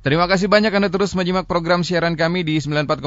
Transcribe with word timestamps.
Terima 0.00 0.24
kasih 0.24 0.48
banyak 0.48 0.72
Anda 0.72 0.88
terus 0.88 1.12
menyimak 1.12 1.44
program 1.44 1.84
siaran 1.84 2.16
kami 2.16 2.40
di 2.40 2.56
94,8 2.56 3.04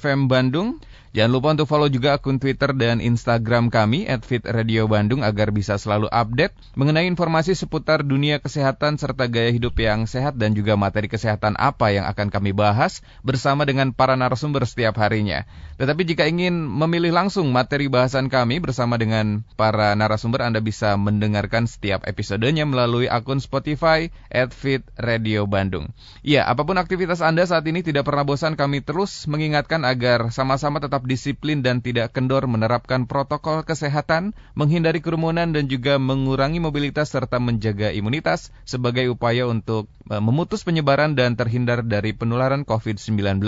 FM 0.00 0.32
Bandung. 0.32 0.80
Jangan 1.12 1.28
lupa 1.28 1.52
untuk 1.52 1.68
follow 1.68 1.92
juga 1.92 2.16
akun 2.16 2.40
Twitter 2.40 2.72
dan 2.72 2.96
Instagram 3.04 3.68
kami 3.68 4.08
@fitradiobandung 4.08 5.20
agar 5.20 5.52
bisa 5.52 5.76
selalu 5.76 6.08
update 6.08 6.56
mengenai 6.72 7.04
informasi 7.04 7.52
seputar 7.52 8.00
dunia 8.00 8.40
kesehatan 8.40 8.96
serta 8.96 9.28
gaya 9.28 9.52
hidup 9.52 9.76
yang 9.76 10.08
sehat 10.08 10.40
dan 10.40 10.56
juga 10.56 10.72
materi 10.72 11.12
kesehatan 11.12 11.52
apa 11.60 11.92
yang 11.92 12.08
akan 12.08 12.32
kami 12.32 12.56
bahas 12.56 13.04
bersama 13.20 13.68
dengan 13.68 13.92
para 13.92 14.16
narasumber 14.16 14.64
setiap 14.64 14.96
harinya. 15.04 15.44
Tetapi 15.76 16.00
jika 16.08 16.24
ingin 16.24 16.56
memilih 16.56 17.12
langsung 17.12 17.52
materi 17.52 17.92
bahasan 17.92 18.32
kami 18.32 18.64
bersama 18.64 18.96
dengan 18.96 19.44
para 19.60 19.92
narasumber 19.92 20.48
Anda 20.48 20.64
bisa 20.64 20.96
mendengarkan 20.96 21.68
setiap 21.68 22.08
episodenya 22.08 22.64
melalui 22.64 23.12
akun 23.12 23.36
Spotify 23.36 24.08
@fitradiobandung. 24.32 25.92
Ya, 26.22 26.46
apa 26.46 26.62
pun 26.62 26.78
aktivitas 26.78 27.18
Anda 27.18 27.42
saat 27.42 27.66
ini 27.66 27.82
tidak 27.82 28.06
pernah 28.06 28.22
bosan 28.22 28.54
kami 28.54 28.78
terus 28.78 29.26
mengingatkan 29.26 29.82
agar 29.82 30.30
sama-sama 30.30 30.78
tetap 30.78 31.02
disiplin 31.02 31.66
dan 31.66 31.82
tidak 31.82 32.14
kendor 32.14 32.46
menerapkan 32.46 33.10
protokol 33.10 33.66
kesehatan, 33.66 34.30
menghindari 34.54 35.02
kerumunan 35.02 35.50
dan 35.50 35.66
juga 35.66 35.98
mengurangi 35.98 36.62
mobilitas 36.62 37.10
serta 37.10 37.42
menjaga 37.42 37.90
imunitas 37.90 38.54
sebagai 38.62 39.10
upaya 39.10 39.50
untuk 39.50 39.90
e, 40.06 40.14
memutus 40.22 40.62
penyebaran 40.62 41.18
dan 41.18 41.34
terhindar 41.34 41.82
dari 41.82 42.14
penularan 42.14 42.62
COVID-19. 42.62 43.42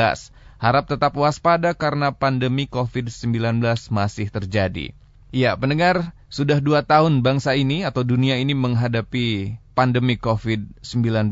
Harap 0.59 0.85
tetap 0.91 1.15
waspada 1.15 1.79
karena 1.79 2.11
pandemi 2.11 2.67
COVID-19 2.67 3.63
masih 3.95 4.35
terjadi. 4.35 4.91
Ya, 5.31 5.55
pendengar, 5.55 6.11
sudah 6.27 6.59
dua 6.59 6.83
tahun 6.83 7.23
bangsa 7.23 7.55
ini 7.55 7.87
atau 7.87 8.03
dunia 8.03 8.35
ini 8.43 8.51
menghadapi 8.59 9.63
pandemi 9.79 10.19
COVID-19. 10.19 11.31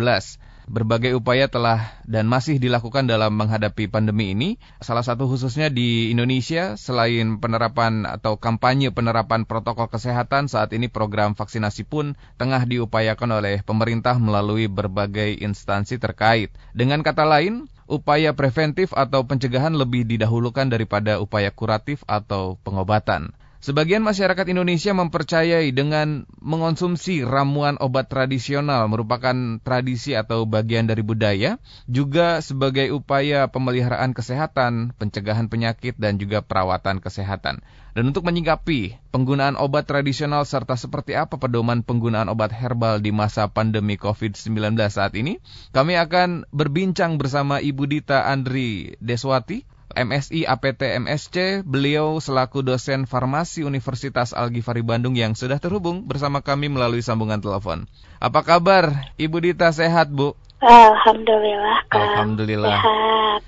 Berbagai 0.73 1.13
upaya 1.13 1.53
telah 1.53 2.01
dan 2.09 2.25
masih 2.25 2.57
dilakukan 2.57 3.05
dalam 3.05 3.37
menghadapi 3.37 3.93
pandemi 3.93 4.33
ini. 4.33 4.57
Salah 4.81 5.05
satu 5.05 5.29
khususnya 5.29 5.69
di 5.69 6.09
Indonesia, 6.09 6.81
selain 6.81 7.37
penerapan 7.37 8.09
atau 8.09 8.41
kampanye 8.41 8.89
penerapan 8.89 9.45
protokol 9.45 9.93
kesehatan, 9.93 10.49
saat 10.49 10.73
ini 10.73 10.89
program 10.89 11.37
vaksinasi 11.37 11.85
pun 11.85 12.17
tengah 12.41 12.65
diupayakan 12.65 13.45
oleh 13.45 13.61
pemerintah 13.61 14.17
melalui 14.17 14.65
berbagai 14.65 15.45
instansi 15.45 16.01
terkait. 16.01 16.49
Dengan 16.73 17.05
kata 17.05 17.29
lain, 17.29 17.69
upaya 17.85 18.33
preventif 18.33 18.97
atau 18.97 19.29
pencegahan 19.29 19.77
lebih 19.77 20.09
didahulukan 20.09 20.73
daripada 20.73 21.21
upaya 21.21 21.53
kuratif 21.53 22.01
atau 22.09 22.57
pengobatan. 22.65 23.37
Sebagian 23.63 24.03
masyarakat 24.03 24.43
Indonesia 24.51 24.91
mempercayai 24.91 25.71
dengan 25.71 26.27
mengonsumsi 26.43 27.23
ramuan 27.23 27.79
obat 27.79 28.11
tradisional 28.11 28.91
merupakan 28.91 29.63
tradisi 29.63 30.19
atau 30.19 30.51
bagian 30.51 30.91
dari 30.91 31.07
budaya, 31.07 31.63
juga 31.87 32.43
sebagai 32.43 32.91
upaya 32.91 33.47
pemeliharaan 33.55 34.19
kesehatan, 34.19 34.99
pencegahan 34.99 35.47
penyakit, 35.47 35.95
dan 35.95 36.19
juga 36.19 36.43
perawatan 36.43 36.99
kesehatan. 36.99 37.63
Dan 37.95 38.11
untuk 38.11 38.27
menyingkapi 38.27 38.99
penggunaan 39.15 39.55
obat 39.55 39.87
tradisional 39.87 40.43
serta 40.43 40.75
seperti 40.75 41.15
apa 41.15 41.39
pedoman 41.39 41.87
penggunaan 41.87 42.27
obat 42.35 42.51
herbal 42.51 42.99
di 42.99 43.15
masa 43.15 43.47
pandemi 43.47 43.95
COVID-19 43.95 44.75
saat 44.91 45.15
ini, 45.15 45.39
kami 45.71 45.95
akan 45.95 46.51
berbincang 46.51 47.15
bersama 47.15 47.63
Ibu 47.63 47.87
Dita 47.87 48.27
Andri 48.27 48.99
Deswati, 48.99 49.71
MSI 49.95 50.49
APT 50.49 50.99
MSC, 51.05 51.63
beliau 51.63 52.19
selaku 52.19 52.65
dosen 52.65 53.05
farmasi 53.05 53.63
Universitas 53.63 54.33
Al-Ghifari 54.33 54.81
Bandung 54.81 55.13
yang 55.15 55.37
sudah 55.37 55.61
terhubung 55.61 56.09
bersama 56.09 56.41
kami 56.41 56.73
melalui 56.73 57.05
sambungan 57.05 57.39
telepon. 57.39 57.85
Apa 58.19 58.41
kabar? 58.43 59.13
Ibu 59.21 59.39
Dita 59.45 59.69
sehat, 59.71 60.09
Bu? 60.09 60.33
Alhamdulillah, 60.63 61.79
Kak. 61.91 62.01
Alhamdulillah. 62.01 62.79
Sehat. 62.81 63.41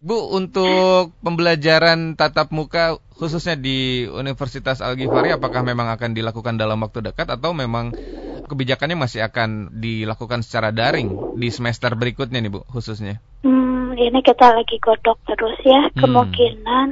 Bu, 0.00 0.32
untuk 0.32 1.12
pembelajaran 1.20 2.16
tatap 2.16 2.48
muka 2.56 2.96
khususnya 3.20 3.52
di 3.52 4.08
Universitas 4.08 4.80
Al-Ghifari 4.80 5.28
apakah 5.36 5.60
memang 5.60 5.92
akan 5.92 6.16
dilakukan 6.16 6.56
dalam 6.56 6.80
waktu 6.80 7.04
dekat 7.04 7.28
atau 7.28 7.52
memang 7.52 7.92
kebijakannya 8.48 8.96
masih 8.96 9.20
akan 9.28 9.76
dilakukan 9.76 10.40
secara 10.40 10.72
daring 10.72 11.36
di 11.36 11.52
semester 11.52 11.92
berikutnya 11.92 12.40
nih, 12.40 12.48
Bu, 12.48 12.64
khususnya? 12.72 13.20
Hmm, 13.44 13.59
ini 13.96 14.20
kita 14.20 14.54
lagi 14.54 14.76
godok 14.78 15.18
terus 15.26 15.58
ya. 15.62 15.88
Hmm. 15.90 15.98
Kemungkinan 16.06 16.88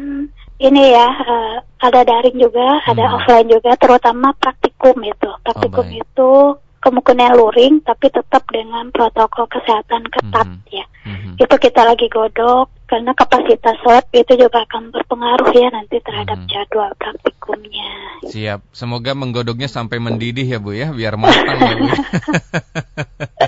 ini 0.59 0.83
ya 0.91 1.07
eh, 1.07 1.55
ada 1.79 2.01
daring 2.03 2.39
juga, 2.39 2.83
ada 2.83 3.05
Hmm. 3.07 3.15
offline 3.23 3.49
juga, 3.51 3.79
terutama 3.79 4.35
praktikum 4.35 4.99
itu. 5.03 5.31
Praktikum 5.47 5.87
baik. 5.87 6.03
itu 6.03 6.31
kemungkinan 6.79 7.35
luring, 7.35 7.83
tapi 7.83 8.07
tetap 8.07 8.47
dengan 8.49 8.87
protokol 8.95 9.51
kesehatan 9.51 10.07
ketat 10.15 10.47
Mhm. 10.47 10.63
ya. 10.71 10.87
Mhm. 11.05 11.35
Itu 11.35 11.55
kita 11.59 11.83
lagi 11.83 12.07
godok 12.07 12.71
karena 12.87 13.13
kapasitas 13.13 13.77
lab 13.83 14.07
itu 14.15 14.33
juga 14.39 14.63
akan 14.63 14.95
berpengaruh 14.95 15.51
ya 15.59 15.69
nanti 15.75 15.99
terhadap 15.99 16.39
Mhm. 16.39 16.47
jadwal 16.47 16.91
praktikumnya. 16.95 17.91
Siap. 18.31 18.63
Semoga 18.71 19.13
menggodoknya 19.19 19.67
sampai 19.67 19.99
mendidih 19.99 20.47
ya 20.47 20.59
Bu 20.63 20.71
ya, 20.71 20.95
biar 20.95 21.19
matang 21.19 21.59
ya 21.59 21.75
Bu. 21.77 21.87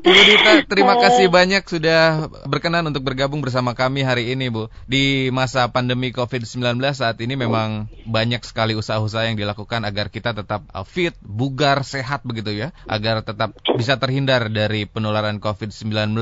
Ibu 0.00 0.22
Dita, 0.24 0.64
terima 0.64 0.96
kasih 0.96 1.28
banyak 1.28 1.66
sudah 1.68 2.30
berkenan 2.48 2.88
untuk 2.88 3.04
bergabung 3.04 3.44
bersama 3.44 3.76
kami 3.76 4.00
hari 4.00 4.32
ini 4.32 4.48
Bu. 4.48 4.72
Di 4.88 5.28
masa 5.28 5.68
pandemi 5.68 6.08
COVID-19 6.14 6.80
saat 6.96 7.20
ini 7.20 7.36
memang 7.36 7.90
banyak 8.08 8.40
sekali 8.46 8.72
usaha-usaha 8.72 9.28
yang 9.28 9.36
dilakukan 9.36 9.84
agar 9.84 10.08
kita 10.08 10.32
tetap 10.32 10.64
uh, 10.72 10.86
fit, 10.88 11.12
bugar, 11.20 11.84
sehat 11.84 12.24
begitu 12.24 12.56
ya. 12.56 12.72
Agar 12.88 13.20
tetap 13.20 13.52
bisa 13.76 14.00
terhindar 14.00 14.48
dari 14.48 14.88
penularan 14.88 15.36
COVID-19. 15.36 16.16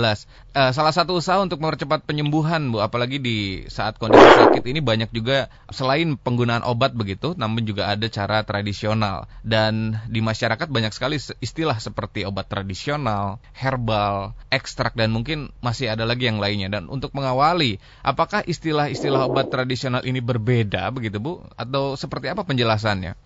Eh, 0.58 0.72
salah 0.74 0.90
satu 0.90 1.14
usaha 1.14 1.38
untuk 1.38 1.62
mempercepat 1.62 2.02
penyembuhan 2.02 2.74
Bu, 2.74 2.82
apalagi 2.82 3.22
di 3.22 3.68
saat 3.70 3.94
kondisi 3.94 4.26
sakit 4.26 4.66
ini 4.66 4.82
banyak 4.82 5.14
juga 5.14 5.46
selain 5.70 6.18
penggunaan 6.18 6.66
obat 6.66 6.98
begitu, 6.98 7.38
namun 7.38 7.62
juga 7.62 7.86
ada 7.86 8.10
cara 8.10 8.42
tradisional. 8.42 9.30
Dan 9.46 10.02
di 10.10 10.18
masyarakat 10.18 10.66
banyak 10.66 10.90
sekali 10.90 11.22
se- 11.22 11.38
istilah 11.38 11.78
seperti 11.78 12.26
obat 12.26 12.50
tradisional, 12.50 12.77
herbal, 13.56 14.36
ekstrak 14.52 14.94
dan 14.94 15.10
mungkin 15.10 15.50
masih 15.58 15.90
ada 15.90 16.06
lagi 16.06 16.30
yang 16.30 16.38
lainnya. 16.38 16.70
Dan 16.70 16.86
untuk 16.86 17.10
mengawali, 17.16 17.82
apakah 18.02 18.44
istilah-istilah 18.46 19.26
obat 19.26 19.50
tradisional 19.50 20.04
ini 20.06 20.22
berbeda 20.22 20.86
begitu 20.94 21.18
Bu? 21.18 21.42
Atau 21.58 21.98
seperti 21.98 22.30
apa 22.30 22.46
penjelasannya? 22.46 23.18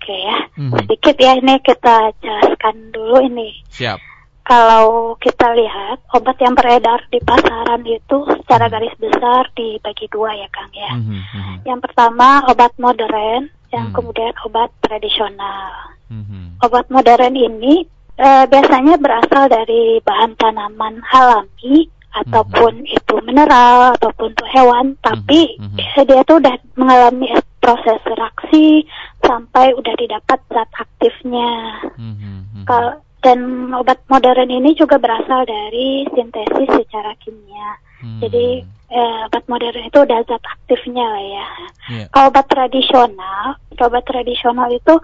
Oke 0.00 0.14
ya, 0.16 0.38
Mhm. 0.56 0.72
sedikit 0.84 1.16
ya 1.20 1.32
ini 1.36 1.54
kita 1.60 2.16
jelaskan 2.24 2.88
dulu 2.88 3.20
ini. 3.20 3.52
Siap. 3.68 4.00
Kalau 4.40 5.14
kita 5.20 5.54
lihat 5.54 6.02
obat 6.10 6.34
yang 6.42 6.58
beredar 6.58 7.06
di 7.12 7.20
pasaran 7.22 7.84
itu 7.86 8.16
secara 8.42 8.66
garis 8.66 8.96
besar 8.98 9.46
dibagi 9.54 10.10
dua 10.10 10.34
ya 10.34 10.48
Kang 10.50 10.72
ya. 10.74 10.90
Mhm, 10.96 11.18
mhm, 11.22 11.54
Yang 11.68 11.80
pertama 11.86 12.42
obat 12.50 12.72
modern, 12.80 13.52
yang 13.70 13.92
Hmm. 13.92 13.94
kemudian 13.94 14.34
obat 14.42 14.72
tradisional. 14.82 15.94
mhm. 16.10 16.58
Obat 16.66 16.90
modern 16.90 17.38
ini 17.38 17.86
eh, 18.20 18.44
biasanya 18.46 19.00
berasal 19.00 19.48
dari 19.48 19.96
bahan 20.04 20.36
tanaman 20.36 21.00
alami 21.08 21.88
ataupun 22.10 22.84
itu 22.84 23.14
mineral 23.22 23.94
ataupun 23.96 24.34
itu 24.34 24.44
hewan, 24.50 24.86
tapi 25.00 25.56
Mhm, 25.56 25.78
mhm. 25.78 25.78
eh, 25.78 26.04
dia 26.04 26.20
tuh 26.26 26.36
udah 26.42 26.54
mengalami 26.76 27.32
proses 27.62 28.02
reaksi 28.04 28.84
sampai 29.24 29.72
udah 29.78 29.94
didapat 29.96 30.38
zat 30.50 30.70
aktifnya. 30.74 31.80
Mhm, 31.96 32.60
mhm. 32.60 32.64
Kal- 32.66 33.00
dan 33.20 33.68
obat 33.76 34.00
modern 34.08 34.48
ini 34.48 34.72
juga 34.72 34.96
berasal 34.96 35.44
dari 35.44 36.08
sintesis 36.16 36.68
secara 36.72 37.12
kimia. 37.20 37.70
Hmm. 38.00 38.16
Jadi 38.24 38.64
eh, 38.90 39.18
obat 39.28 39.44
modern 39.44 39.86
itu 39.86 39.98
udah 40.00 40.18
zat 40.24 40.40
aktifnya 40.40 41.04
lah 41.04 41.20
ya. 41.22 41.46
Iya. 41.92 42.04
Kalau 42.10 42.26
obat 42.32 42.46
tradisional, 42.48 43.44
obat 43.76 44.04
tradisional 44.08 44.68
itu 44.72 44.94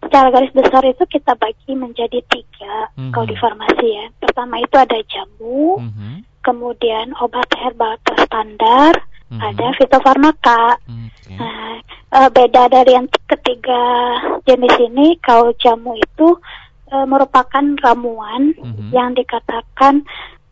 secara 0.00 0.28
garis 0.32 0.52
besar 0.52 0.82
itu 0.84 1.04
kita 1.06 1.36
bagi 1.36 1.72
menjadi 1.76 2.20
tiga 2.28 2.88
Mhm. 2.96 3.12
kalau 3.12 3.26
di 3.28 3.36
farmasi 3.36 3.86
ya. 3.86 4.06
Pertama 4.18 4.58
itu 4.58 4.76
ada 4.76 4.98
jamu, 5.06 5.78
Mhm, 5.80 6.24
kemudian 6.40 7.12
obat 7.20 7.46
herbal 7.56 7.94
terstandar, 8.02 8.96
mhm. 9.30 9.40
ada 9.40 9.66
fitofarmaka. 9.76 10.80
Oke. 10.88 11.36
Nah, 11.36 11.78
eh, 12.10 12.28
beda 12.32 12.66
dari 12.68 12.90
yang 12.96 13.06
ketiga 13.28 13.82
jenis 14.48 14.74
ini, 14.80 15.20
kalau 15.20 15.52
jamu 15.60 15.94
itu 15.94 16.36
eh, 16.90 17.06
merupakan 17.06 17.62
ramuan 17.86 18.50
Mhm. 18.58 18.90
yang 18.90 19.14
dikatakan, 19.14 20.02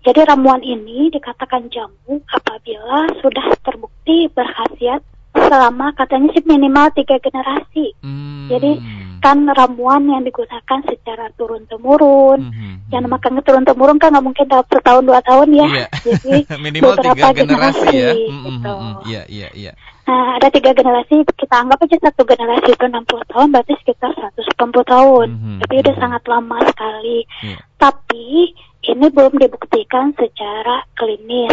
jadi 0.07 0.23
ramuan 0.23 0.63
ini 0.63 1.11
dikatakan 1.11 1.67
jamu 1.67 2.23
apabila 2.31 3.11
sudah 3.19 3.43
terbukti 3.67 4.31
berkhasiat 4.31 5.03
selama 5.35 5.91
katanya 5.99 6.31
sih 6.39 6.47
minimal 6.47 6.95
tiga 6.95 7.19
generasi. 7.19 7.91
Hmm. 8.07 8.47
Jadi 8.47 8.71
kan 9.19 9.39
ramuan 9.49 10.03
yang 10.05 10.23
digunakan 10.23 10.79
secara 10.85 11.29
turun 11.35 11.63
temurun. 11.67 12.41
Mhm, 12.49 12.89
Yang 12.89 13.05
makan 13.07 13.33
turun 13.43 13.65
temurun 13.65 13.99
kan 13.99 14.11
nggak 14.11 14.25
mungkin 14.25 14.47
dalam 14.47 14.65
setahun 14.65 15.05
dua 15.05 15.21
tahun 15.21 15.49
ya. 15.53 15.67
Iya. 15.69 15.87
Jadi 16.07 16.35
minimal 16.65 16.95
beberapa 16.95 17.15
tiga 17.29 17.31
generasi 17.37 17.87
ya. 17.89 18.13
generasi, 18.15 18.29
Mm, 18.29 18.35
mm, 18.35 18.47
gitu. 18.49 18.73
mm, 18.73 18.83
mm. 18.83 18.97
Iya, 19.05 19.49
iya. 19.53 19.73
Nah, 20.09 20.41
ada 20.41 20.49
tiga 20.49 20.73
generasi, 20.73 21.21
kita 21.37 21.55
anggap 21.55 21.85
aja 21.85 21.97
satu 22.01 22.25
generasi 22.25 22.73
itu 22.73 22.81
60 22.81 23.05
tahun, 23.29 23.49
berarti 23.53 23.77
sekitar 23.77 24.11
180 24.17 24.81
tahun. 24.83 25.27
Mhm, 25.31 25.57
Tapi 25.61 25.75
udah 25.79 25.95
sangat 26.01 26.23
lama 26.25 26.57
sekali. 26.65 27.19
Iya. 27.45 27.59
Tapi 27.77 28.27
ini 28.89 29.07
belum 29.11 29.37
dibuktikan 29.37 30.17
secara 30.17 30.81
klinis. 30.97 31.53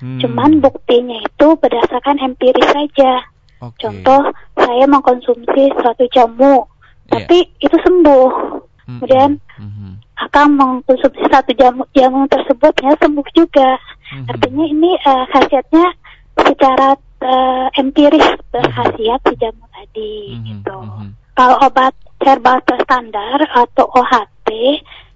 Hmm. 0.00 0.16
Cuman 0.16 0.64
buktinya 0.64 1.20
itu 1.20 1.46
berdasarkan 1.60 2.24
empiris 2.24 2.64
saja. 2.72 3.20
Oke. 3.60 3.84
Contoh, 3.84 4.32
saya 4.56 4.88
mengkonsumsi 4.88 5.68
suatu 5.76 6.08
jamu, 6.08 6.64
Iya. 7.10 7.26
tapi 7.26 7.38
itu 7.58 7.76
sembuh. 7.82 8.30
Kemudian 8.86 9.38
Mhm. 9.58 9.90
Akan 10.20 10.52
mengkonsumsi 10.52 11.24
satu 11.32 11.48
jamu 11.56 11.88
jamu 11.96 12.28
tersebut 12.28 12.74
ya 12.84 12.92
sembuh 13.00 13.24
juga. 13.32 13.80
Mhm. 14.12 14.26
Artinya 14.28 14.64
ini 14.68 14.90
eh, 14.94 15.24
khasiatnya 15.32 15.86
secara 16.38 16.88
eh, 17.20 17.66
empiris 17.76 18.28
berkhasiat 18.48 19.20
si 19.24 19.34
jamu 19.36 19.64
tadi 19.70 20.12
Mhm. 20.36 20.44
gitu. 20.44 20.76
Mhm. 20.76 21.08
Kalau 21.34 21.56
obat 21.60 21.92
herbal 22.20 22.60
terstandar 22.64 23.38
atau 23.54 23.88
OHT 23.92 24.48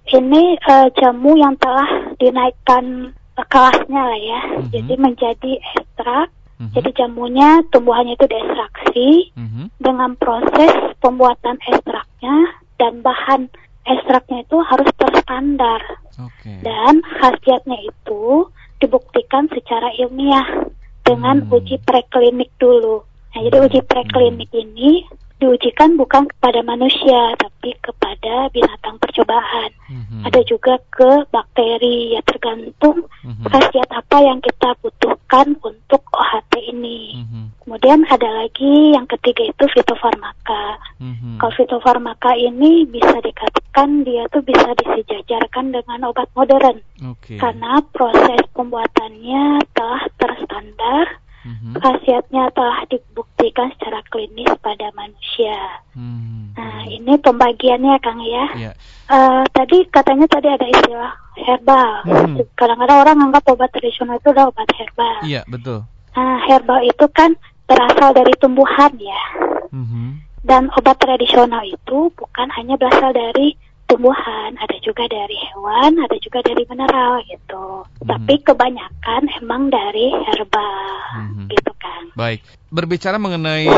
ini 0.09 0.57
eh, 0.57 0.87
jamu 0.97 1.37
yang 1.37 1.53
telah 1.57 1.85
dinaikkan 2.17 3.13
kelasnya 3.45 4.01
lah 4.09 4.19
ya. 4.19 4.41
Mhm. 4.57 4.69
Jadi 4.73 4.93
menjadi 4.97 5.51
ekstrak. 5.77 6.29
Mhm. 6.55 6.71
Jadi 6.71 6.89
jamunya 6.95 7.61
tumbuhannya 7.69 8.15
itu 8.15 8.25
diekstraksi 8.25 9.09
Mhm. 9.35 9.63
dengan 9.77 10.15
proses 10.15 10.94
pembuatan 11.05 11.61
ekstraknya 11.69 12.37
dan 12.81 13.05
bahan 13.05 13.45
ekstraknya 13.85 14.41
itu 14.41 14.57
harus 14.65 14.89
terstandar 14.97 15.81
Oke. 16.17 16.65
dan 16.65 17.05
khasiatnya 17.21 17.77
itu 17.85 18.49
dibuktikan 18.81 19.45
secara 19.53 19.93
ilmiah 20.01 20.65
dengan 21.05 21.45
Hmm. 21.45 21.53
uji 21.53 21.77
preklinik 21.85 22.49
dulu. 22.57 23.05
Nah, 23.05 23.39
jadi 23.45 23.57
uji 23.69 23.79
preklinik 23.85 24.49
ini 24.49 25.05
diujikan 25.45 25.93
bukan 25.93 26.25
kepada 26.25 26.65
manusia 26.65 27.37
tapi 27.37 27.77
kepada 27.85 28.49
binatang 28.49 28.97
percobaan. 28.97 29.69
Mhm. 29.85 30.25
Ada 30.25 30.41
juga 30.49 30.81
ke 30.89 31.29
bakteri 31.29 32.17
ya 32.17 32.21
tergantung 32.25 33.05
Mhm. 33.21 33.45
khasiat 33.45 33.89
apa 33.93 34.17
yang 34.25 34.41
kita 34.41 34.73
butuhkan 34.81 35.53
untuk 35.61 36.01
OHT 36.09 36.73
ini. 36.73 37.21
Mhm. 37.21 37.43
Kemudian 37.61 38.05
ada 38.09 38.29
lagi 38.45 38.93
yang 38.97 39.05
ketiga 39.05 39.45
itu 39.45 39.65
fitofarmaka. 39.73 40.81
Mhm. 40.97 41.37
Kalau 41.37 41.53
fitofarmaka 41.53 42.33
ini 42.37 42.85
bisa 42.89 43.21
dikatakan 43.21 44.05
dia 44.05 44.25
tuh 44.33 44.41
bisa 44.41 44.73
disejajarkan 44.81 45.73
dengan 45.73 46.09
obat 46.09 46.29
modern 46.33 46.81
Oke. 47.05 47.37
karena 47.37 47.81
proses 47.93 48.41
pembuatannya 48.53 49.61
telah 49.73 50.03
terstandar, 50.17 51.05
Mhm. 51.45 51.77
khasiatnya 51.77 52.49
telah 52.57 52.81
dibuktikan 52.89 53.69
secara 53.77 54.01
klinis 54.09 54.49
pada 54.65 54.89
manusia. 54.97 55.53
Mhm. 55.93 56.57
Nah, 56.57 56.81
ini 56.89 57.13
pembagiannya 57.21 57.93
Kang 58.01 58.17
ya. 58.25 58.45
Iya. 58.57 58.71
Eh, 59.05 59.43
tadi 59.53 59.85
katanya 59.93 60.25
tadi 60.25 60.49
ada 60.49 60.65
istilah 60.65 61.13
herbal. 61.37 61.91
Mhm. 62.09 62.35
Kadang-kadang 62.57 62.97
orang 63.05 63.17
anggap 63.29 63.45
obat 63.53 63.69
tradisional 63.69 64.17
itu 64.17 64.33
adalah 64.33 64.49
obat 64.49 64.69
herbal. 64.73 65.17
Iya, 65.21 65.41
betul. 65.45 65.85
Nah, 66.17 66.37
herbal 66.49 66.81
itu 66.81 67.05
kan 67.13 67.37
berasal 67.69 68.09
dari 68.17 68.33
tumbuhan 68.41 68.93
ya. 68.97 69.21
Mhm. 69.69 70.25
Dan 70.45 70.69
obat 70.73 70.97
tradisional 70.97 71.61
itu 71.65 72.09
bukan 72.13 72.47
hanya 72.57 72.77
berasal 72.77 73.13
dari 73.13 73.57
tumbuhan, 73.85 74.51
ada 74.57 74.77
juga 74.81 75.05
dari 75.05 75.37
hewan, 75.37 76.01
ada 76.01 76.17
juga 76.17 76.41
dari 76.41 76.65
mineral 76.65 77.21
gitu. 77.29 77.85
Mhm. 78.01 78.07
Tapi 78.09 78.33
kebanyakan 78.41 79.21
emang 79.41 79.69
dari 79.69 80.09
herbal 80.09 80.85
Mhm. 81.21 81.45
gitu 81.53 81.71
kan. 81.77 82.03
Baik, 82.17 82.41
berbicara 82.73 83.21
mengenai 83.21 83.69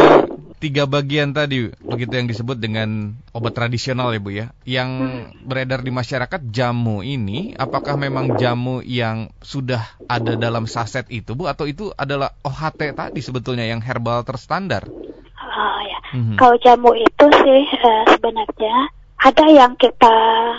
tiga 0.57 0.89
bagian 0.89 1.35
tadi, 1.37 1.69
begitu 1.85 2.17
yang 2.17 2.25
disebut 2.25 2.57
dengan 2.57 3.13
obat 3.35 3.53
tradisional 3.53 4.09
ya 4.09 4.19
Bu 4.23 4.31
ya, 4.33 4.47
yang 4.65 4.89
beredar 5.45 5.85
di 5.85 5.93
masyarakat 5.93 6.49
jamu 6.49 7.05
ini, 7.05 7.53
apakah 7.53 7.93
memang 7.93 8.33
jamu 8.41 8.81
yang 8.81 9.29
sudah 9.43 9.85
ada 10.09 10.33
dalam 10.33 10.65
saset 10.65 11.05
itu 11.13 11.37
Bu, 11.37 11.45
atau 11.45 11.69
itu 11.69 11.93
adalah 11.93 12.33
OHT 12.41 12.95
tadi 12.97 13.19
sebetulnya 13.21 13.69
yang 13.69 13.83
herbal 13.83 14.25
terstandar? 14.25 14.89
Oh 15.37 15.79
ya. 15.85 15.99
Mhm. 16.17 16.35
Kalau 16.41 16.57
jamu 16.63 16.91
itu 16.97 17.25
sih 17.43 17.63
eh, 17.69 18.03
sebenarnya 18.17 18.75
ada 19.17 19.45
yang 19.47 19.73
kita 19.75 20.15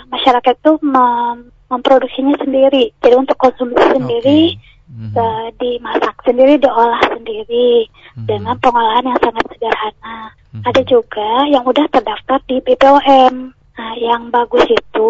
masyarakat 0.07 0.55
tuh 0.59 0.77
mem- 0.81 1.47
memproduksinya 1.69 2.35
sendiri. 2.37 2.91
Jadi 2.99 3.15
untuk 3.15 3.37
konsumsi 3.37 3.77
sendiri 3.77 4.41
Oke. 4.57 4.67
Mhm. 4.89 5.13
eh, 5.13 5.47
dimasak 5.55 6.15
sendiri, 6.25 6.57
diolah 6.57 6.97
sendiri 7.07 7.85
Mhm. 8.17 8.25
dengan 8.25 8.57
pengolahan 8.57 9.05
yang 9.05 9.19
sangat 9.21 9.45
sederhana. 9.53 10.17
Mhm. 10.51 10.63
Ada 10.65 10.81
juga 10.83 11.29
yang 11.45 11.61
udah 11.61 11.85
terdaftar 11.87 12.41
di 12.45 12.57
BPOM. 12.59 13.53
Nah, 13.77 13.93
yang 13.95 14.27
bagus 14.27 14.65
itu 14.65 15.09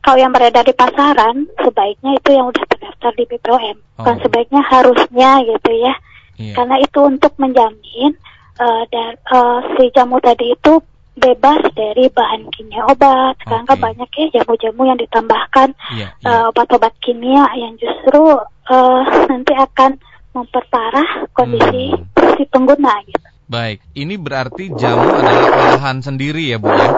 kalau 0.00 0.16
yang 0.16 0.30
beredar 0.30 0.62
di 0.62 0.72
pasaran 0.72 1.50
sebaiknya 1.58 2.14
itu 2.14 2.30
yang 2.32 2.46
udah 2.46 2.64
terdaftar 2.64 3.12
di 3.12 3.24
BPOM. 3.26 3.76
Bukan 3.98 4.16
Oh. 4.16 4.22
sebaiknya 4.22 4.62
harusnya 4.62 5.30
gitu 5.42 5.70
ya. 5.74 5.94
Iya. 6.38 6.54
Karena 6.54 6.76
itu 6.78 6.98
untuk 7.02 7.34
menjamin 7.36 8.14
eh, 8.56 8.82
dan 8.88 9.12
eh, 9.18 9.58
si 9.74 9.90
jamu 9.90 10.16
tadi 10.16 10.48
itu 10.48 10.80
bebas 11.16 11.64
dari 11.72 12.06
bahan 12.08 12.46
kimia 12.52 12.84
obat. 12.86 13.40
Sekarang 13.40 13.64
kan 13.64 13.76
Oke. 13.76 13.84
banyak 13.88 14.08
ya 14.12 14.26
jamu-jamu 14.40 14.82
yang 14.84 14.98
ditambahkan 15.00 15.68
eh, 15.96 16.04
iya. 16.04 16.08
obat-obat 16.48 16.92
kimia 17.00 17.48
yang 17.56 17.72
justru 17.76 18.36
eh, 18.68 19.02
nanti 19.26 19.52
akan 19.52 19.96
memperparah 20.32 21.24
kondisi 21.32 21.96
Hmm. 22.16 22.36
si 22.36 22.44
pengguna 22.52 22.92
gitu. 23.08 23.24
Baik, 23.46 23.78
ini 23.94 24.18
berarti 24.18 24.68
jamu 24.74 25.06
adalah 25.08 25.48
olahan 25.72 26.02
sendiri 26.02 26.52
ya 26.52 26.58
Bu 26.58 26.68
ya? 26.68 26.90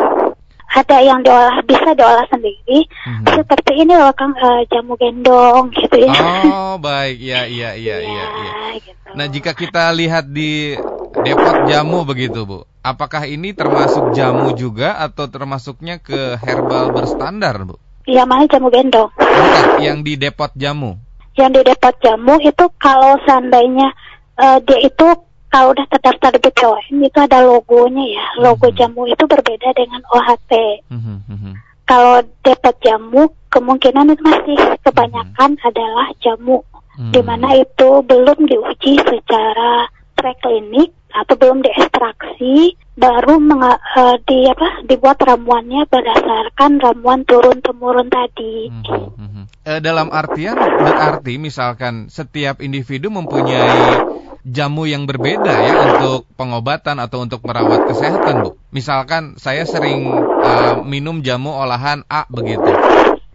Ada 0.68 1.00
yang 1.00 1.22
diolah 1.22 1.58
bisa 1.62 1.90
diolah 1.92 2.26
sendiri 2.26 2.86
Mhm. 3.06 3.24
seperti 3.30 3.72
ini 3.78 3.94
loh 3.94 4.10
Kang 4.12 4.34
eh, 4.34 4.66
jamu 4.68 4.96
gendong 4.96 5.70
gitu 5.70 5.96
ya. 6.02 6.12
Oh, 6.44 6.74
baik. 6.76 7.18
Ya, 7.18 7.46
iya, 7.46 7.74
iya, 7.74 7.96
iya, 7.98 8.24
iya. 8.40 8.52
gitu. 8.80 9.08
Nah, 9.14 9.26
jika 9.26 9.54
kita 9.54 9.88
lihat 9.92 10.28
di 10.28 10.74
depot 11.20 11.56
jamu 11.64 12.02
begitu, 12.02 12.42
Bu. 12.42 12.66
Apakah 12.88 13.28
ini 13.28 13.52
termasuk 13.52 14.08
jamu 14.08 14.48
juga 14.56 14.96
atau 14.96 15.28
termasuknya 15.28 16.00
ke 16.00 16.40
herbal 16.40 16.88
berstandar, 16.88 17.60
Bu? 17.68 17.76
Yang 18.08 18.26
mana 18.32 18.44
jamu 18.48 18.72
gendong? 18.72 19.12
Bukan, 19.12 19.76
yang 19.84 20.00
di 20.00 20.16
depot 20.16 20.48
jamu. 20.56 20.96
Yang 21.36 21.50
di 21.52 21.60
depot 21.68 21.96
jamu 22.00 22.40
itu 22.40 22.64
kalau 22.80 23.20
seandainya 23.28 23.92
eh, 24.40 24.58
dia 24.64 24.78
itu 24.88 25.06
kalau 25.52 25.76
udah 25.76 25.84
terdaftar 25.92 26.32
di 26.32 26.40
BPOM 26.48 27.04
itu 27.04 27.18
ada 27.20 27.44
logonya 27.44 28.04
ya. 28.08 28.24
Logo 28.40 28.72
Mhm. 28.72 28.76
jamu 28.80 29.04
itu 29.04 29.24
berbeda 29.28 29.68
dengan 29.76 30.00
OHT. 30.08 30.52
Mhm, 30.88 31.16
mhm. 31.28 31.52
Kalau 31.84 32.24
depot 32.40 32.76
jamu 32.80 33.28
kemungkinan 33.52 34.16
itu 34.16 34.22
masih 34.24 34.56
kebanyakan 34.80 35.60
adalah 35.60 36.08
jamu 36.24 36.64
Hmm. 36.98 37.14
di 37.14 37.20
mana 37.22 37.54
itu 37.54 37.88
belum 38.02 38.38
diuji 38.42 38.98
secara 38.98 39.86
preklinik 40.18 40.90
atau 41.08 41.34
belum 41.34 41.64
diekstraksi 41.64 42.76
baru 42.98 43.38
menga- 43.38 43.78
eh, 43.94 44.16
di 44.26 44.38
apa 44.50 44.82
dibuat 44.84 45.18
ramuannya 45.22 45.86
berdasarkan 45.86 46.82
ramuan 46.82 47.22
turun 47.22 47.62
temurun 47.62 48.10
tadi. 48.10 48.68
Mhm, 48.68 49.02
mhm. 49.14 49.42
Eh, 49.64 49.80
dalam 49.80 50.10
artian 50.10 50.56
berarti 50.56 51.38
misalkan 51.38 52.10
setiap 52.10 52.58
individu 52.58 53.08
mempunyai 53.08 54.02
jamu 54.48 54.88
yang 54.88 55.04
berbeda 55.04 55.60
ya 55.60 55.74
untuk 55.78 56.24
pengobatan 56.34 56.96
atau 56.98 57.20
untuk 57.22 57.44
merawat 57.44 57.84
kesehatan, 57.84 58.40
Bu. 58.42 58.56
Misalkan 58.72 59.36
saya 59.36 59.62
sering 59.62 60.26
eh, 60.42 60.74
minum 60.82 61.22
jamu 61.22 61.54
olahan 61.54 62.02
A 62.10 62.26
begitu. 62.26 62.72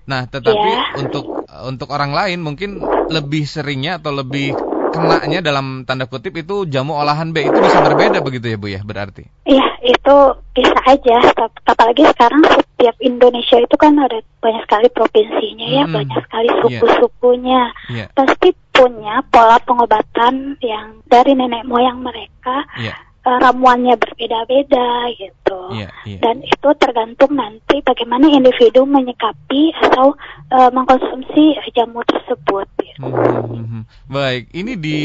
Nah, 0.04 0.28
tetapi 0.28 0.68
Iya. 0.68 1.00
untuk 1.00 1.24
untuk 1.72 1.88
orang 1.96 2.12
lain 2.12 2.44
mungkin 2.44 2.84
lebih 3.08 3.48
seringnya 3.48 4.04
atau 4.04 4.12
lebih 4.12 4.52
kenanya 4.94 5.40
dalam 5.42 5.82
tanda 5.84 6.06
kutip 6.06 6.38
itu 6.38 6.70
jamu 6.70 6.94
olahan 6.94 7.34
B 7.34 7.50
itu 7.50 7.58
bisa 7.58 7.82
berbeda 7.82 8.22
begitu 8.22 8.54
ya, 8.54 8.58
Bu 8.62 8.68
ya, 8.70 8.82
berarti. 8.86 9.26
Iya, 9.44 9.66
itu 9.82 10.16
bisa 10.54 10.78
aja. 10.86 11.18
Apalagi 11.66 12.06
sekarang 12.14 12.46
setiap 12.46 12.96
Indonesia 13.02 13.58
itu 13.58 13.76
kan 13.76 13.98
ada 13.98 14.22
banyak 14.40 14.62
sekali 14.70 14.88
provinsinya 14.94 15.68
ya, 15.68 15.84
Mm-mm. 15.84 15.96
banyak 15.98 16.20
sekali 16.30 16.50
Iya. 16.54 16.60
suku-sukunya. 16.62 17.62
Iya, 17.90 18.06
Pasti 18.14 18.50
punya 18.74 19.22
pola 19.30 19.58
pengobatan 19.62 20.58
yang 20.62 21.02
dari 21.06 21.38
nenek 21.38 21.62
moyang 21.70 22.02
mereka 22.02 22.66
iya, 22.82 22.98
eh, 23.24 23.38
ramuannya 23.40 23.96
berbeda-beda 23.96 25.10
gitu. 25.16 25.60
iya, 25.74 25.90
iya. 26.04 26.20
Dan 26.20 26.44
itu 26.44 26.70
tergantung 26.76 27.34
nanti 27.34 27.80
bagaimana 27.84 28.28
individu 28.28 28.84
menyikapi 28.84 29.74
atau 29.84 30.14
eh, 30.52 30.70
mengkonsumsi 30.72 31.58
jamu 31.74 32.04
tersebut. 32.06 32.68
gitu. 32.80 33.02
Hmm, 33.02 33.16
hmm, 33.16 33.66
hmm. 33.66 33.84
Baik, 34.12 34.52
ini 34.54 34.74
di 34.78 35.00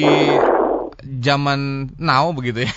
zaman 0.99 1.93
now 1.97 2.31
begitu 2.35 2.67
ya. 2.67 2.73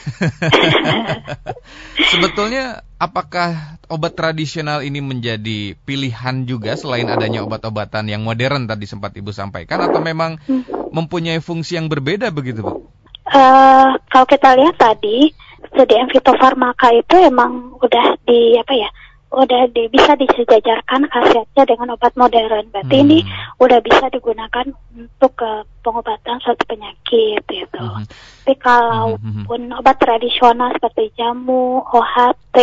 Sebetulnya 2.13 2.85
apakah 3.01 3.81
obat 3.89 4.13
tradisional 4.13 4.85
ini 4.85 5.01
menjadi 5.01 5.73
pilihan 5.83 6.45
juga 6.45 6.77
selain 6.77 7.09
adanya 7.09 7.41
obat-obatan 7.43 8.07
yang 8.07 8.21
modern 8.21 8.69
tadi 8.69 8.85
sempat 8.85 9.17
Ibu 9.17 9.33
sampaikan 9.33 9.81
atau 9.81 9.99
memang 9.99 10.37
Hmm. 10.45 10.63
mempunyai 10.91 11.39
fungsi 11.43 11.75
yang 11.75 11.87
berbeda 11.89 12.29
begitu, 12.31 12.61
Bu? 12.63 12.90
Eh, 13.31 13.89
kalau 14.11 14.27
kita 14.27 14.59
lihat 14.59 14.75
tadi 14.75 15.31
CDM 15.71 16.11
fitofarmaka 16.11 16.91
itu 16.91 17.15
emang 17.15 17.79
udah 17.79 18.19
di 18.27 18.59
apa 18.59 18.75
ya 18.75 18.89
udah 19.31 19.71
di, 19.71 19.87
bisa 19.87 20.19
disejajarkan 20.19 21.07
khasiatnya 21.07 21.63
dengan 21.63 21.95
obat 21.95 22.11
modern. 22.19 22.67
Berarti 22.75 22.95
Hmm. 22.99 23.03
ini 23.07 23.19
udah 23.63 23.79
bisa 23.79 24.11
digunakan 24.11 24.67
untuk 24.91 25.31
ke 25.39 25.51
pengobatan 25.79 26.43
suatu 26.43 26.67
penyakit 26.67 27.39
gitu. 27.47 27.79
Mhm. 27.79 28.03
Tapi 28.43 28.53
kalaupun 28.59 29.61
Mhm. 29.71 29.79
obat 29.79 29.95
tradisional 30.03 30.75
seperti 30.75 31.15
jamu, 31.15 31.79
OHT 31.87 32.57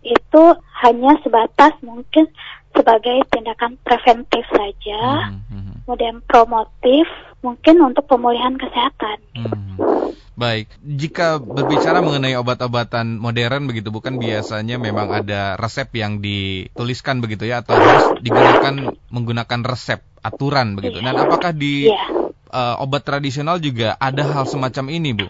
itu 0.00 0.44
hanya 0.80 1.20
sebatas 1.20 1.76
mungkin 1.84 2.32
sebagai 2.74 3.22
tindakan 3.30 3.78
preventif 3.80 4.44
saja, 4.50 5.30
Mhm, 5.30 5.40
mhm. 5.50 5.74
kemudian 5.86 6.16
promotif 6.26 7.06
mungkin 7.40 7.76
untuk 7.84 8.04
pemulihan 8.08 8.56
kesehatan. 8.56 9.18
Hmm. 9.36 10.12
Baik, 10.34 10.66
jika 10.82 11.38
berbicara 11.38 12.02
mengenai 12.02 12.34
obat-obatan 12.34 13.22
modern 13.22 13.70
begitu, 13.70 13.94
bukan 13.94 14.18
biasanya 14.18 14.82
memang 14.82 15.14
ada 15.14 15.54
resep 15.54 15.86
yang 15.94 16.18
dituliskan 16.18 17.22
begitu 17.22 17.46
ya, 17.46 17.62
atau 17.62 17.78
harus 17.78 18.10
digunakan 18.18 18.90
menggunakan 19.14 19.60
resep 19.62 20.02
aturan 20.26 20.74
begitu. 20.74 20.98
Dan 20.98 21.14
apakah 21.14 21.54
di 21.54 21.86
Iya, 21.86 22.02
eh, 22.50 22.74
obat 22.82 23.06
tradisional 23.06 23.62
juga 23.62 23.94
ada 24.02 24.26
hal 24.26 24.50
semacam 24.50 24.90
ini, 24.90 25.10
Bu? 25.14 25.26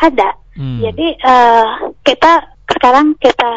ada. 0.00 0.34
Hmm. 0.56 0.80
Jadi 0.82 1.06
eh, 1.14 1.66
kita 2.02 2.32
sekarang 2.74 3.14
kita 3.20 3.52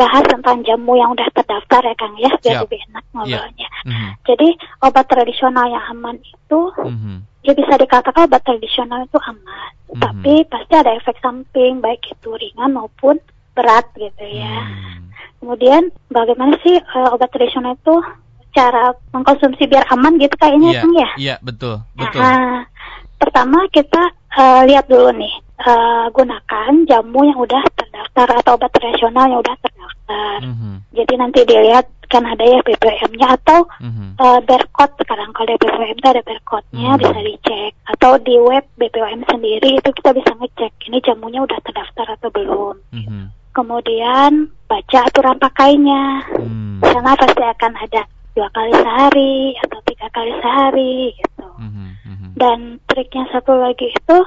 bahas 0.00 0.24
tentang 0.24 0.64
jamu 0.64 0.96
yang 0.96 1.12
udah 1.12 1.28
terdaftar 1.30 1.84
ya 1.84 1.94
Kang 1.94 2.16
ya, 2.16 2.32
biar 2.40 2.54
Siap. 2.56 2.62
lebih 2.64 2.80
enak 2.88 3.04
ngobrolnya. 3.12 3.68
Mhm, 3.84 4.08
Jadi 4.24 4.48
obat 4.80 5.04
tradisional 5.04 5.66
yang 5.68 5.84
aman 5.92 6.16
itu 6.16 6.60
mhm, 6.80 7.16
ya 7.40 7.52
bisa 7.52 7.74
dikatakan 7.76 8.24
obat 8.24 8.40
tradisional 8.40 9.04
itu 9.04 9.18
aman, 9.20 9.70
Mhm. 9.92 10.00
tapi 10.00 10.32
pasti 10.48 10.72
ada 10.72 10.92
efek 10.94 11.20
samping 11.20 11.78
baik 11.78 12.00
itu 12.06 12.30
ringan 12.32 12.72
maupun 12.72 13.20
berat 13.52 13.84
gitu 13.92 14.24
ya. 14.24 14.56
hmm. 14.64 15.12
Kemudian 15.36 15.82
bagaimana 16.08 16.56
sih 16.60 16.76
eh, 16.76 17.08
obat 17.10 17.28
tradisional 17.28 17.74
itu 17.74 17.96
cara 18.50 18.90
mengkonsumsi 19.10 19.62
biar 19.66 19.84
aman 19.90 20.16
gitu 20.16 20.32
kayaknya 20.36 20.70
Iya, 20.70 20.80
Kang 20.80 20.94
ya? 20.94 21.10
iya 21.16 21.34
betul, 21.38 21.84
betul. 21.92 22.18
Nah, 22.18 22.64
pertama 23.16 23.68
kita 23.68 24.02
eh, 24.30 24.62
lihat 24.64 24.86
dulu 24.86 25.10
nih, 25.12 25.34
eh, 25.60 26.06
gunakan 26.10 26.72
jamu 26.84 27.20
yang 27.24 27.38
udah 27.38 27.62
terdaftar 27.76 28.28
atau 28.40 28.56
obat 28.56 28.72
tradisional 28.72 29.28
yang 29.28 29.40
udah 29.40 29.56
terdaftar. 29.60 30.38
Mhm, 30.42 30.72
Jadi 30.90 31.14
nanti 31.16 31.40
dilihat 31.44 31.86
kan 32.10 32.26
ada 32.26 32.42
ya 32.42 32.58
BPOM-nya 32.66 33.38
atau 33.38 33.62
mhm, 33.78 34.18
eh, 34.18 34.40
barcode 34.42 34.94
sekarang 34.98 35.30
kalau 35.30 35.46
di 35.46 35.56
BPOM 35.56 35.82
itu 35.86 36.08
ada 36.08 36.22
barcode-nya 36.26 36.90
Hmm. 36.90 36.98
bisa 36.98 37.18
dicek 37.22 37.72
atau 37.86 38.12
di 38.18 38.34
web 38.34 38.64
BPOM 38.74 39.22
sendiri 39.30 39.78
itu 39.78 39.90
kita 39.94 40.10
bisa 40.10 40.34
ngecek 40.34 40.72
ini 40.90 40.98
jamunya 41.00 41.40
udah 41.40 41.58
terdaftar 41.62 42.06
atau 42.18 42.28
belum. 42.34 42.74
mhm, 42.90 43.30
Kemudian 43.50 44.30
baca 44.66 44.98
aturan 45.04 45.38
pakainya. 45.38 46.26
hmm, 46.34 46.82
Di 46.82 46.88
sana 46.90 47.14
pasti 47.14 47.42
akan 47.42 47.72
ada 47.78 48.02
dua 48.30 48.48
kali 48.50 48.72
sehari 48.72 49.34
atau 49.58 49.78
tiga 49.84 50.06
kali 50.10 50.32
sehari 50.42 50.96
gitu. 51.14 51.46
mhm, 51.58 51.86
mhm. 52.06 52.28
Dan 52.34 52.58
triknya 52.86 53.30
satu 53.30 53.54
lagi 53.54 53.86
itu 53.86 54.18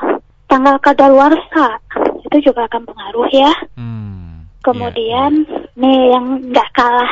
tanggal 0.53 0.77
kadaluarsa 0.77 1.81
itu 2.29 2.53
juga 2.53 2.69
akan 2.69 2.85
pengaruh 2.85 3.29
ya. 3.33 3.53
Hmm, 3.73 4.45
Kemudian 4.61 5.49
nih 5.73 5.99
yang 6.13 6.25
nggak 6.53 6.69
kalah 6.77 7.11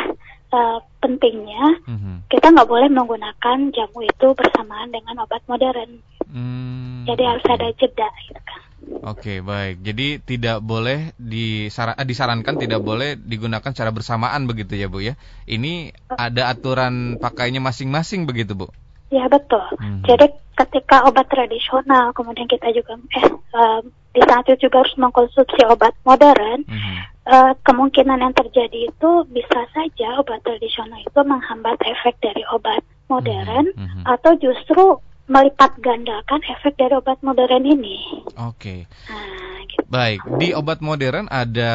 eh, 0.52 0.78
pentingnya 1.02 1.66
iya, 1.82 1.90
mhm, 1.90 2.30
kita 2.30 2.54
nggak 2.54 2.70
boleh 2.70 2.88
menggunakan 2.94 3.58
jamu 3.74 4.06
itu 4.06 4.28
bersamaan 4.38 4.94
dengan 4.94 5.26
obat 5.26 5.42
modern. 5.50 5.98
hmm, 6.30 7.10
Jadi 7.10 7.24
harus 7.26 7.46
ada 7.50 7.68
jeda 7.74 8.10
gitu 8.30 8.42
kan. 8.46 8.62
Oke, 9.02 9.42
baik. 9.42 9.82
Jadi 9.82 10.22
tidak 10.22 10.62
boleh 10.62 11.14
disara- 11.18 11.98
eh, 11.98 12.06
disarankan 12.06 12.58
tidak 12.58 12.82
boleh 12.82 13.18
digunakan 13.18 13.70
secara 13.74 13.90
bersamaan 13.94 14.46
begitu 14.46 14.78
ya, 14.78 14.90
Bu 14.90 15.02
ya. 15.02 15.18
Ini 15.46 15.94
ada 16.10 16.50
aturan 16.50 17.18
pakainya 17.18 17.62
masing-masing 17.62 18.26
begitu, 18.26 18.54
Bu. 18.58 18.70
Ya 19.12 19.28
betul. 19.28 19.68
Mhm. 19.76 20.08
Jadi 20.08 20.26
ketika 20.56 21.04
obat 21.04 21.28
tradisional 21.28 22.16
kemudian 22.16 22.48
kita 22.48 22.72
juga 22.72 22.96
eh 22.96 23.28
eh, 23.28 23.80
di 24.12 24.22
saat 24.24 24.44
itu 24.48 24.68
juga 24.68 24.84
harus 24.84 24.96
mengkonsumsi 24.96 25.62
obat 25.68 25.96
modern, 26.04 26.64
Mhm, 26.68 26.96
eh, 27.28 27.54
kemungkinan 27.64 28.20
yang 28.20 28.36
terjadi 28.36 28.88
itu 28.88 29.12
bisa 29.32 29.68
saja 29.72 30.20
obat 30.20 30.40
tradisional 30.44 31.00
itu 31.00 31.20
menghambat 31.24 31.80
efek 31.84 32.20
dari 32.24 32.44
obat 32.52 32.84
modern 33.08 33.72
Mhm, 33.76 33.84
mhm. 33.84 34.02
atau 34.08 34.32
justru 34.40 35.00
melipat 35.28 35.80
gandakan 35.80 36.40
efek 36.44 36.76
dari 36.76 36.92
obat 36.92 37.20
modern 37.24 37.64
ini. 37.64 38.00
Oke. 38.36 38.84
Nah, 39.08 39.64
gitu. 39.68 39.88
Baik, 39.88 40.20
di 40.28 40.52
obat 40.52 40.84
modern 40.84 41.32
ada 41.32 41.72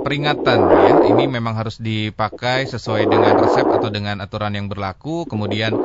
peringatan 0.00 0.72
ya. 0.72 0.96
Ini 0.96 1.28
memang 1.28 1.60
harus 1.60 1.76
dipakai 1.76 2.64
sesuai 2.64 3.04
dengan 3.04 3.36
resep 3.36 3.68
atau 3.68 3.92
dengan 3.92 4.24
aturan 4.24 4.56
yang 4.56 4.72
berlaku. 4.72 5.28
Kemudian 5.28 5.76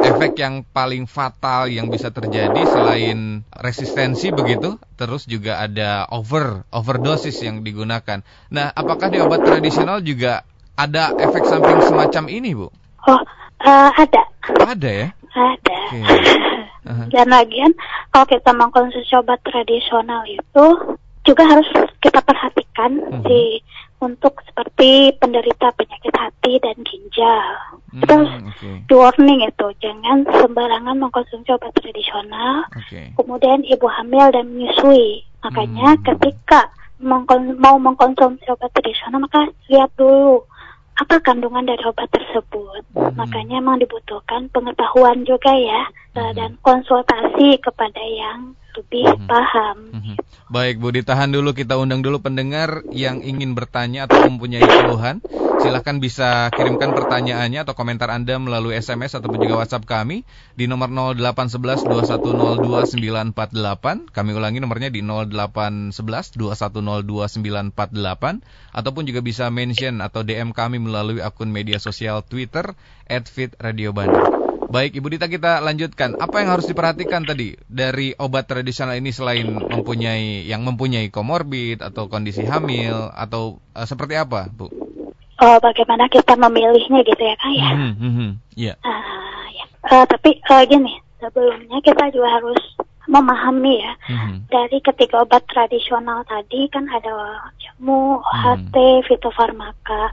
efek 0.00 0.32
yang 0.40 0.64
paling 0.64 1.04
fatal 1.04 1.68
yang 1.68 1.92
bisa 1.92 2.08
terjadi 2.08 2.62
selain 2.64 3.44
resistensi 3.52 4.32
begitu, 4.32 4.80
terus 4.96 5.28
juga 5.28 5.60
ada 5.60 6.08
over 6.08 6.64
overdosis 6.72 7.40
yang 7.44 7.60
digunakan. 7.60 8.24
Nah, 8.48 8.72
apakah 8.72 9.12
di 9.12 9.20
obat 9.20 9.44
tradisional 9.44 10.00
juga 10.00 10.42
ada 10.74 11.12
efek 11.16 11.44
samping 11.44 11.84
semacam 11.84 12.24
ini, 12.32 12.56
Bu? 12.56 12.68
Oh, 13.06 13.20
eh, 13.60 13.90
ada, 13.92 14.22
Ada 14.64 14.90
ya? 14.90 15.08
ada. 15.36 15.78
Oke. 15.92 16.00
Aha. 16.90 17.04
Dan 17.12 17.28
lagian 17.28 17.76
kalau 18.08 18.24
kita 18.24 18.50
mengkonsumsi 18.56 19.12
obat 19.20 19.44
tradisional 19.44 20.24
itu 20.24 20.64
juga 21.22 21.44
harus 21.44 21.68
kita 22.00 22.24
perhatikan 22.24 22.96
Mhm. 22.96 23.22
di 23.28 23.60
untuk 24.00 24.40
seperti 24.48 25.12
penderita 25.20 25.70
penyakit 25.76 26.14
hati 26.16 26.56
dan 26.64 26.76
ginjal. 26.82 27.52
Kita 28.00 28.12
harus 28.16 28.32
Hmm, 28.32 28.48
Oke. 28.48 28.70
di 28.88 28.94
warning 28.96 29.40
itu 29.44 29.66
jangan 29.78 30.24
sembarangan 30.24 30.96
mengkonsumsi 30.96 31.52
obat 31.52 31.72
tradisional. 31.76 32.64
Oke. 32.72 33.12
Kemudian 33.14 33.60
ibu 33.68 33.86
hamil 33.86 34.32
dan 34.32 34.48
menyusui. 34.48 35.24
Makanya 35.44 35.96
Hmm. 35.96 36.04
ketika 36.04 36.72
mengkon- 37.00 37.56
mau 37.60 37.76
mengkonsumsi 37.76 38.44
obat 38.48 38.72
tradisional 38.72 39.20
maka 39.20 39.48
lihat 39.68 39.88
dulu 39.96 40.44
apa 41.00 41.16
kandungan 41.24 41.64
dari 41.64 41.80
obat 41.88 42.12
tersebut. 42.12 42.84
Mhm. 42.92 43.16
Makanya 43.16 43.56
memang 43.64 43.80
dibutuhkan 43.80 44.52
pengetahuan 44.52 45.24
juga 45.24 45.56
ya 45.56 45.88
eh, 46.12 46.20
Mhm. 46.20 46.34
dan 46.36 46.50
konsultasi 46.60 47.56
kepada 47.64 48.02
yang 48.02 48.52
lebih 48.76 49.06
Mhm. 49.16 49.26
paham. 49.26 49.76
Mhm. 49.96 50.14
Baik 50.50 50.82
Bu, 50.82 50.90
ditahan 50.90 51.30
dulu 51.30 51.54
kita 51.56 51.78
undang 51.78 52.02
dulu 52.02 52.20
pendengar 52.20 52.82
yang 52.90 53.22
ingin 53.22 53.54
bertanya 53.54 54.06
atau 54.06 54.26
mempunyai 54.26 54.62
keluhan. 54.62 55.22
Silahkan 55.60 56.00
bisa 56.00 56.48
kirimkan 56.56 56.96
pertanyaannya 56.96 57.68
atau 57.68 57.76
komentar 57.76 58.08
Anda 58.08 58.40
melalui 58.40 58.80
SMS 58.80 59.12
ataupun 59.12 59.44
juga 59.44 59.60
WhatsApp 59.60 59.84
kami 59.84 60.24
di 60.56 60.64
nomor 60.64 60.88
0811 60.88 61.84
2102 61.84 62.88
948. 63.36 64.08
Kami 64.08 64.30
ulangi 64.32 64.64
nomornya 64.64 64.88
di 64.88 65.04
0811 65.04 65.92
2102 66.40 67.76
948 67.76 68.40
ataupun 68.72 69.02
juga 69.04 69.20
bisa 69.20 69.52
mention 69.52 70.00
atau 70.00 70.24
DM 70.24 70.56
kami 70.56 70.80
melalui 70.80 71.20
akun 71.20 71.52
media 71.52 71.76
sosial 71.76 72.24
Twitter 72.24 72.72
@fitradiobandung. 73.04 74.32
Baik, 74.72 74.96
Ibu 74.96 75.12
Dita 75.12 75.28
kita 75.28 75.60
lanjutkan. 75.60 76.16
Apa 76.16 76.40
yang 76.40 76.56
harus 76.56 76.72
diperhatikan 76.72 77.28
tadi 77.28 77.60
dari 77.68 78.16
obat 78.16 78.48
tradisional 78.48 78.96
ini 78.96 79.12
selain 79.12 79.60
mempunyai 79.68 80.48
yang 80.48 80.64
mempunyai 80.64 81.12
komorbid 81.12 81.84
atau 81.84 82.08
kondisi 82.08 82.48
hamil 82.48 83.12
atau 83.12 83.60
eh, 83.76 83.84
seperti 83.84 84.16
apa, 84.16 84.48
Bu? 84.48 84.89
Oh, 85.40 85.56
bagaimana 85.56 86.04
kita 86.06 86.36
memilihnya 86.36 87.00
gitu 87.00 87.22
ya 87.22 87.34
kak 87.34 87.52
ya? 87.56 87.70
Mhm, 87.72 87.92
mhm, 87.96 88.28
Iya. 88.54 88.74
Ah, 88.84 89.44
ya. 89.48 89.64
Eh, 89.88 90.04
tapi 90.04 90.36
eh, 90.36 90.62
gini, 90.68 90.92
sebelumnya 91.16 91.80
kita 91.80 92.12
juga 92.12 92.28
harus 92.28 92.60
memahami 93.08 93.80
ya. 93.80 93.92
Mhm, 94.06 94.34
Dari 94.46 94.78
ketiga 94.80 95.24
obat 95.24 95.42
tradisional 95.48 96.22
tadi 96.24 96.68
kan 96.68 96.84
ada 96.86 97.40
jamu, 97.56 98.20
Hmm. 98.20 98.68
OHT, 98.68 98.76
fitofarmaka. 99.08 100.12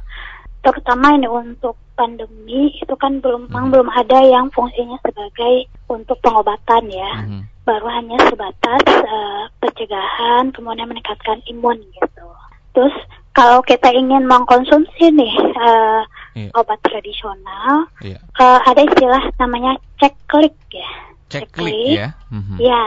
Terutama 0.63 1.13
ini 1.13 1.27
untuk 1.27 1.75
pandemi 1.93 2.71
itu 2.73 2.95
kan 2.95 3.19
belum 3.19 3.47
memang 3.47 3.67
Hmm. 3.67 3.73
belum 3.73 3.89
ada 3.91 4.19
yang 4.21 4.47
fungsinya 4.49 4.95
sebagai 5.03 5.67
untuk 5.87 6.17
pengobatan 6.19 6.87
ya. 6.87 7.11
mhm, 7.21 7.41
Baru 7.67 7.91
hanya 7.91 8.15
sebatas 8.23 8.79
eh, 8.87 9.43
pencegahan 9.59 10.55
kemudian 10.55 10.87
meningkatkan 10.87 11.43
imun 11.45 11.75
gitu. 11.91 12.27
Terus 12.71 12.95
kalau 13.37 13.61
kita 13.61 13.93
ingin 13.93 14.25
mengkonsumsi 14.25 15.13
nih 15.13 15.33
eh, 15.53 16.01
Iya. 16.37 16.49
obat 16.53 16.77
tradisional, 16.81 17.85
Iya. 18.01 18.17
eh, 18.17 18.59
ada 18.65 18.81
istilah 18.81 19.21
namanya 19.37 19.77
cek 19.97 20.13
klik 20.25 20.57
ya. 20.69 20.89
Cek 21.27 21.45
Cek 21.45 21.49
klik 21.53 21.73
klik. 21.73 21.97
ya. 21.97 22.09
Mhm, 22.29 22.57
Ya, 22.57 22.83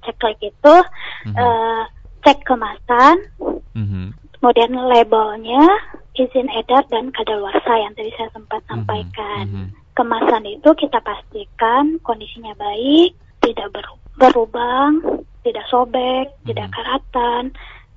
cek 0.00 0.16
klik 0.16 0.40
itu 0.40 0.74
mhm, 1.24 1.36
eh, 1.36 1.82
cek 2.20 2.44
kemasan, 2.44 3.16
mhm, 3.72 4.12
kemudian 4.36 4.72
labelnya, 4.72 5.64
izin 6.12 6.52
edar 6.52 6.84
dan 6.88 7.08
kadaluarsa 7.10 7.72
yang 7.74 7.92
tadi 7.94 8.12
saya 8.16 8.28
sempat 8.30 8.60
mhm, 8.64 8.68
sampaikan. 8.68 9.44
mhm, 9.48 9.66
Kemasan 9.90 10.44
itu 10.46 10.70
kita 10.76 10.96
pastikan 11.00 12.00
kondisinya 12.00 12.52
baik, 12.56 13.12
tidak 13.40 13.68
ber- 13.68 14.00
berlubang, 14.16 15.00
tidak 15.40 15.64
sobek, 15.66 16.28
tidak 16.44 16.68
Mhm. 16.68 16.72
karatan. 16.72 17.44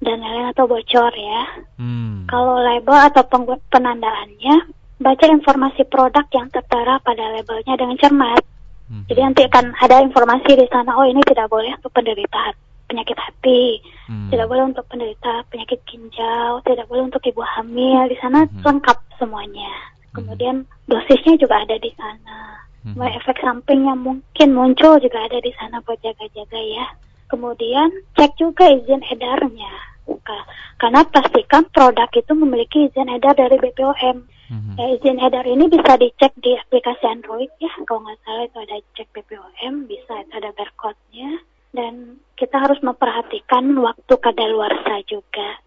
Dan 0.03 0.21
lain-lain 0.21 0.51
atau 0.51 0.67
bocor 0.67 1.11
ya. 1.15 1.41
Hmm. 1.79 2.27
Kalau 2.27 2.59
label 2.61 2.97
atau 3.09 3.23
penandaannya, 3.71 4.55
baca 4.99 5.25
informasi 5.27 5.83
produk 5.87 6.23
yang 6.31 6.47
tertera 6.51 6.99
pada 7.03 7.23
labelnya 7.33 7.75
dengan 7.75 7.97
cermat. 7.99 8.43
Mhm. 8.87 9.03
Jadi 9.09 9.19
nanti 9.23 9.41
akan 9.47 9.65
ada 9.79 10.03
informasi 10.03 10.51
di 10.59 10.67
sana, 10.69 10.95
oh 10.95 11.07
ini 11.07 11.23
tidak 11.25 11.49
boleh 11.49 11.71
untuk 11.75 11.91
penderita 11.91 12.55
penyakit 12.87 13.17
hati, 13.17 13.81
Hmm. 14.05 14.29
tidak 14.29 14.47
boleh 14.51 14.69
untuk 14.69 14.85
penderita 14.85 15.41
penyakit 15.49 15.81
ginjal, 15.89 16.61
tidak 16.67 16.85
boleh 16.85 17.09
untuk 17.09 17.23
ibu 17.25 17.41
hamil. 17.41 18.05
Di 18.11 18.17
sana 18.21 18.45
Mhm. 18.45 18.61
lengkap 18.61 18.97
semuanya. 19.17 19.71
Kemudian 20.13 20.69
dosisnya 20.85 21.41
juga 21.41 21.65
ada 21.65 21.73
di 21.81 21.89
sana. 21.97 22.61
Mulai 22.83 23.15
efek 23.15 23.39
samping 23.39 23.87
yang 23.87 24.03
mungkin 24.03 24.49
muncul 24.51 24.99
juga 24.99 25.25
ada 25.25 25.39
di 25.39 25.49
sana 25.55 25.79
buat 25.87 25.97
jaga-jaga 26.03 26.59
ya. 26.59 26.85
Kemudian 27.31 27.89
cek 28.19 28.35
juga 28.37 28.67
izin 28.69 29.01
edarnya. 29.09 29.73
Ka- 30.03 30.47
Karena 30.79 31.03
pastikan 31.07 31.63
produk 31.71 32.11
itu 32.11 32.33
memiliki 32.35 32.91
izin 32.91 33.07
edar 33.07 33.35
dari 33.35 33.55
BPOM. 33.55 34.27
Mhm. 34.51 34.75
Ya, 34.75 34.85
izin 34.99 35.17
edar 35.19 35.47
ini 35.47 35.71
bisa 35.71 35.95
dicek 35.95 36.35
di 36.43 36.59
aplikasi 36.59 37.07
Android 37.07 37.47
ya. 37.57 37.71
Kalau 37.87 38.03
nggak 38.03 38.19
salah 38.23 38.43
itu 38.43 38.57
ada 38.59 38.77
cek 38.99 39.07
BPOM, 39.15 39.87
bisa 39.87 40.13
ada 40.35 40.51
barcode-nya. 40.51 41.39
Dan 41.73 42.21
kita 42.37 42.59
harus 42.59 42.77
memperhatikan 42.83 43.65
waktu 43.79 44.13
kadaluarsa 44.19 45.01
juga. 45.07 45.57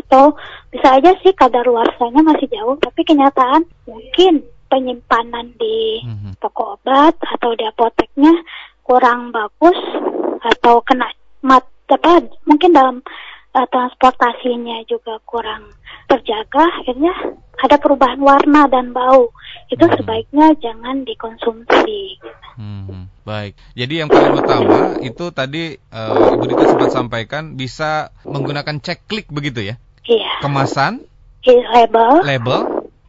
Atau 0.00 0.38
bisa 0.70 0.96
aja 0.96 1.12
sih 1.20 1.34
kadaluarsanya 1.34 2.22
masih 2.24 2.48
jauh, 2.48 2.78
tapi 2.80 3.04
kenyataan 3.04 3.68
mungkin 3.84 4.40
penyimpanan 4.70 5.50
di 5.58 6.00
Mhm. 6.06 6.38
toko 6.38 6.78
obat 6.78 7.18
atau 7.18 7.58
di 7.58 7.66
apoteknya 7.66 8.30
kurang 8.86 9.34
bagus 9.34 9.76
atau 10.40 10.80
kena 10.80 11.10
mat 11.42 11.66
apa 11.90 12.22
mungkin 12.46 12.70
dalam 12.70 12.96
eh, 13.50 13.66
transportasinya 13.70 14.82
juga 14.86 15.18
kurang 15.26 15.70
terjaga 16.06 16.66
akhirnya 16.82 17.14
ada 17.60 17.76
perubahan 17.76 18.18
warna 18.18 18.66
dan 18.66 18.90
bau 18.90 19.30
itu 19.70 19.84
Hmm. 19.84 19.94
sebaiknya 19.94 20.46
jangan 20.58 21.06
dikonsumsi 21.06 22.18
Hmm, 22.60 23.08
baik. 23.24 23.56
Jadi 23.72 24.04
yang 24.04 24.12
paling 24.12 24.36
utama 24.36 25.00
itu 25.00 25.32
tadi 25.32 25.80
eh, 25.80 26.34
Ibu 26.36 26.44
Dita 26.44 26.68
sempat 26.68 26.92
sampaikan 26.92 27.56
bisa 27.56 28.12
menggunakan 28.28 28.76
cek 28.84 29.08
klik 29.08 29.32
begitu 29.32 29.64
ya. 29.64 29.74
iya 30.04 30.44
Kemasan, 30.44 31.00
label 31.46 32.20
label, 32.20 32.60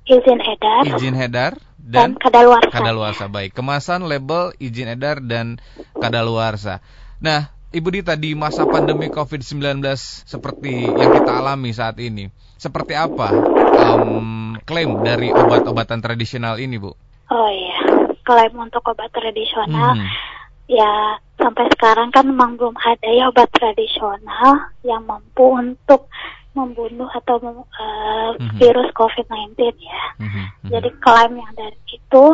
izin 0.08 0.40
edar 0.40 0.82
izin 0.88 1.16
edar 1.20 1.52
dan 1.76 2.16
dan 2.16 2.22
kadaluarsa 2.22 2.72
kadaluarsa. 2.72 3.26
Baik, 3.28 3.52
kemasan, 3.52 4.08
label, 4.08 4.56
izin 4.56 4.88
edar 4.88 5.20
dan 5.20 5.60
kadaluarsa. 6.00 6.80
Nah, 7.20 7.52
Ibu 7.72 7.88
Dita 7.88 8.20
di 8.20 8.36
masa 8.36 8.68
pandemi 8.68 9.08
COVID-19 9.08 9.80
seperti 10.28 10.92
yang 11.00 11.08
kita 11.08 11.40
alami 11.40 11.72
saat 11.72 11.96
ini, 12.04 12.28
seperti 12.60 13.00
apa 13.00 13.32
em, 13.72 14.60
klaim 14.68 15.00
dari 15.00 15.32
obat-obatan 15.32 16.04
tradisional 16.04 16.60
ini, 16.60 16.76
Bu? 16.76 16.92
oh 17.32 17.48
iya 17.48 17.80
klaim 18.28 18.54
untuk 18.60 18.84
obat 18.92 19.08
tradisional 19.16 19.96
Mhm. 19.96 20.08
ya 20.68 21.16
sampai 21.40 21.72
sekarang 21.72 22.12
kan 22.12 22.28
memang 22.28 22.60
belum 22.60 22.76
ada 22.76 23.08
ya 23.08 23.32
obat 23.32 23.48
tradisional 23.56 24.68
yang 24.84 25.08
mampu 25.08 25.48
untuk 25.56 26.12
membunuh 26.52 27.08
atau 27.08 27.40
eh, 27.40 28.30
Mhm. 28.36 28.60
virus 28.60 28.92
COVID-19 28.92 29.72
ya. 29.80 30.04
Mhm, 30.20 30.28
mhm. 30.28 30.70
Jadi 30.76 30.90
klaim 31.00 31.40
yang 31.40 31.54
dari 31.56 31.80
itu 31.88 32.26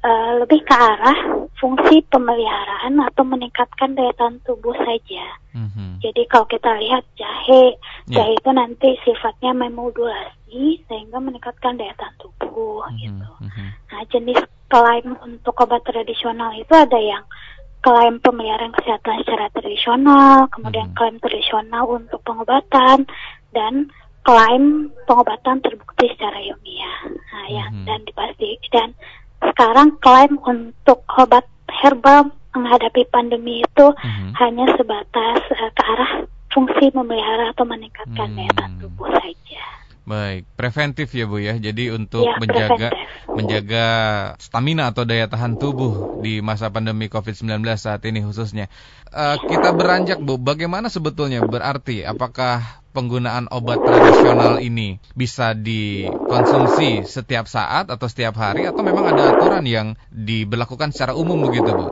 eh, 0.00 0.30
lebih 0.40 0.60
ke 0.64 0.74
arah 0.74 1.18
fungsi 1.60 2.00
pemeliharaan 2.08 2.96
atau 3.04 3.20
meningkatkan 3.20 3.92
daya 3.92 4.16
tahan 4.16 4.40
tubuh 4.48 4.72
saja. 4.80 5.24
Mhm. 5.52 6.00
Jadi 6.00 6.24
kalau 6.24 6.48
kita 6.48 6.72
lihat 6.80 7.04
jahe, 7.20 7.76
Ya. 8.08 8.24
jahe 8.24 8.32
itu 8.32 8.50
nanti 8.56 8.96
sifatnya 9.04 9.52
memodulasi 9.52 10.80
sehingga 10.88 11.20
meningkatkan 11.20 11.76
daya 11.76 11.92
tahan 12.00 12.16
tubuh 12.16 12.88
Mhm, 12.88 12.96
gitu. 12.96 13.28
mhm. 13.44 13.66
Nah, 13.92 14.00
jenis 14.08 14.40
klaim 14.72 15.18
untuk 15.20 15.52
obat 15.60 15.84
tradisional 15.84 16.56
itu 16.56 16.72
ada 16.72 16.96
yang 16.96 17.24
klaim 17.84 18.20
pemeliharaan 18.20 18.72
kesehatan 18.76 19.20
secara 19.24 19.52
tradisional, 19.52 20.48
kemudian 20.52 20.92
Mhm. 20.92 20.96
klaim 20.96 21.16
tradisional 21.20 21.84
untuk 21.88 22.20
pengobatan, 22.24 23.04
dan 23.52 23.88
klaim 24.20 24.92
pengobatan 25.08 25.64
terbukti 25.64 26.08
secara 26.12 26.40
ilmiah. 26.40 26.98
Nah, 27.08 27.46
yang 27.48 27.72
Mhm. 27.72 27.86
dan 27.88 28.00
dipasti 28.04 28.56
dan 28.68 28.92
sekarang 29.42 29.96
klaim 29.98 30.36
untuk 30.36 31.04
obat 31.16 31.44
herbal 31.70 32.28
menghadapi 32.50 33.06
pandemi 33.08 33.62
itu 33.62 33.86
Mhm. 33.94 34.34
hanya 34.36 34.66
sebatas 34.74 35.40
eh, 35.48 35.70
ke 35.70 35.82
arah 35.82 36.12
fungsi 36.50 36.90
memelihara 36.90 37.54
atau 37.54 37.62
meningkatkan 37.62 38.34
daya 38.34 38.50
tahan 38.50 38.72
Hmm. 38.74 38.82
tubuh 38.82 39.06
saja. 39.06 39.62
Baik, 40.00 40.42
preventif 40.58 41.14
ya 41.14 41.30
Bu 41.30 41.38
ya. 41.38 41.54
Jadi 41.54 41.94
untuk 41.94 42.26
Ya, 42.26 42.34
menjaga 42.42 42.90
preventif. 42.90 43.30
menjaga 43.30 43.86
stamina 44.42 44.90
atau 44.90 45.06
daya 45.06 45.30
tahan 45.30 45.54
tubuh 45.54 46.18
di 46.18 46.42
masa 46.42 46.66
pandemi 46.66 47.06
COVID-19 47.06 47.62
saat 47.78 48.02
ini 48.02 48.18
khususnya. 48.18 48.66
Eh, 49.14 49.36
kita 49.46 49.70
beranjak 49.70 50.18
Bu, 50.18 50.34
bagaimana 50.34 50.90
sebetulnya 50.90 51.38
berarti 51.46 52.02
apakah 52.02 52.79
penggunaan 52.90 53.46
obat 53.54 53.80
tradisional 53.82 54.58
ini 54.58 54.98
bisa 55.14 55.54
dikonsumsi 55.54 57.06
setiap 57.06 57.46
saat 57.46 57.88
atau 57.90 58.06
setiap 58.10 58.34
hari 58.38 58.66
atau 58.66 58.82
memang 58.82 59.06
ada 59.06 59.30
aturan 59.30 59.62
yang 59.66 59.94
diberlakukan 60.10 60.90
secara 60.90 61.14
umum 61.14 61.38
begitu 61.38 61.72
Bu? 61.74 61.88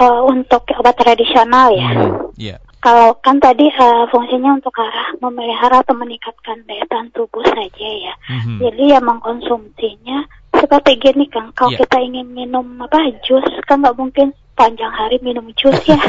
Eh, 0.00 0.20
untuk 0.24 0.64
obat 0.80 0.96
tradisional 0.96 1.76
ya. 1.76 1.88
Mhm, 1.92 2.10
Iya. 2.40 2.56
Kalau 2.80 3.12
kan 3.20 3.36
tadi 3.36 3.68
eh, 3.68 4.04
fungsinya 4.08 4.56
untuk 4.56 4.72
arah 4.80 5.12
memelihara 5.20 5.84
atau 5.84 5.92
meningkatkan 5.92 6.64
daya 6.64 6.88
tahan 6.88 7.12
tubuh 7.12 7.44
saja 7.44 7.88
ya. 7.92 8.14
Mhm. 8.32 8.56
Jadi 8.64 8.82
ya 8.96 9.00
mengkonsumsinya 9.04 10.24
seperti 10.56 10.96
gini 10.96 11.28
kan. 11.28 11.52
Kalau 11.52 11.76
Iya. 11.76 11.84
kita 11.84 12.00
ingin 12.00 12.32
minum 12.32 12.64
apa 12.80 13.12
jus 13.20 13.44
kan 13.68 13.84
nggak 13.84 14.00
mungkin 14.00 14.32
panjang 14.60 14.92
hari 14.92 15.16
minum 15.24 15.48
jus 15.56 15.80
ya. 15.88 15.96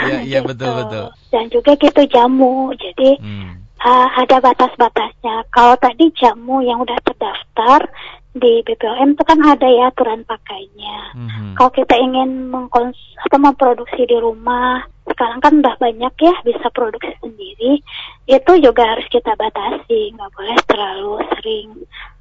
Iya, 0.00 0.18
iya 0.26 0.38
Gitu. 0.42 0.48
betul 0.50 0.70
betul. 0.74 1.06
Dan 1.30 1.44
juga 1.48 1.72
gitu 1.76 2.02
jamu. 2.10 2.74
Jadi 2.74 3.20
Hmm. 3.22 3.62
eh, 3.80 4.08
ada 4.18 4.36
batas-batasnya. 4.42 5.46
Kalau 5.48 5.78
tadi 5.78 6.10
jamu 6.12 6.60
yang 6.60 6.82
udah 6.82 6.98
terdaftar 7.00 7.86
di 8.30 8.62
BPOM 8.62 9.14
itu 9.14 9.22
kan 9.24 9.38
ada 9.40 9.66
ya 9.66 9.88
aturan 9.88 10.22
pakainya. 10.22 11.14
Mhm. 11.14 11.58
Kalau 11.58 11.70
kita 11.70 11.94
ingin 11.96 12.46
mengkons 12.46 12.94
atau 13.26 13.38
memproduksi 13.38 14.04
di 14.04 14.14
rumah, 14.16 14.78
sekarang 15.02 15.40
kan 15.40 15.52
udah 15.58 15.74
banyak 15.76 16.14
ya 16.16 16.34
bisa 16.44 16.66
produksi 16.70 17.10
sendiri. 17.18 17.82
Itu 18.26 18.52
juga 18.62 18.94
harus 18.94 19.06
kita 19.10 19.34
batasi, 19.34 20.14
nggak 20.14 20.30
boleh 20.30 20.58
terlalu 20.64 21.12
sering. 21.34 21.68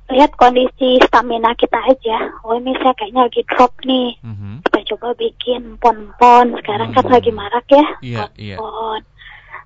Lihat 0.10 0.34
kondisi 0.36 0.98
stamina 1.02 1.54
kita 1.54 1.78
aja. 1.80 2.34
Oh 2.42 2.54
ini 2.54 2.74
saya 2.76 2.94
kayaknya 2.94 3.30
lagi 3.30 3.42
drop 3.46 3.74
nih. 3.84 4.18
Mhm. 4.20 4.66
Kita 4.66 4.80
coba 4.90 5.14
bikin 5.14 5.78
pon-pon. 5.78 6.58
Sekarang 6.58 6.90
kan 6.92 7.06
Hmm. 7.06 7.14
lagi 7.14 7.32
marak 7.32 7.66
ya 7.68 7.86
Iya, 8.02 8.26
iya. 8.36 8.56
pon-pon. 8.58 9.02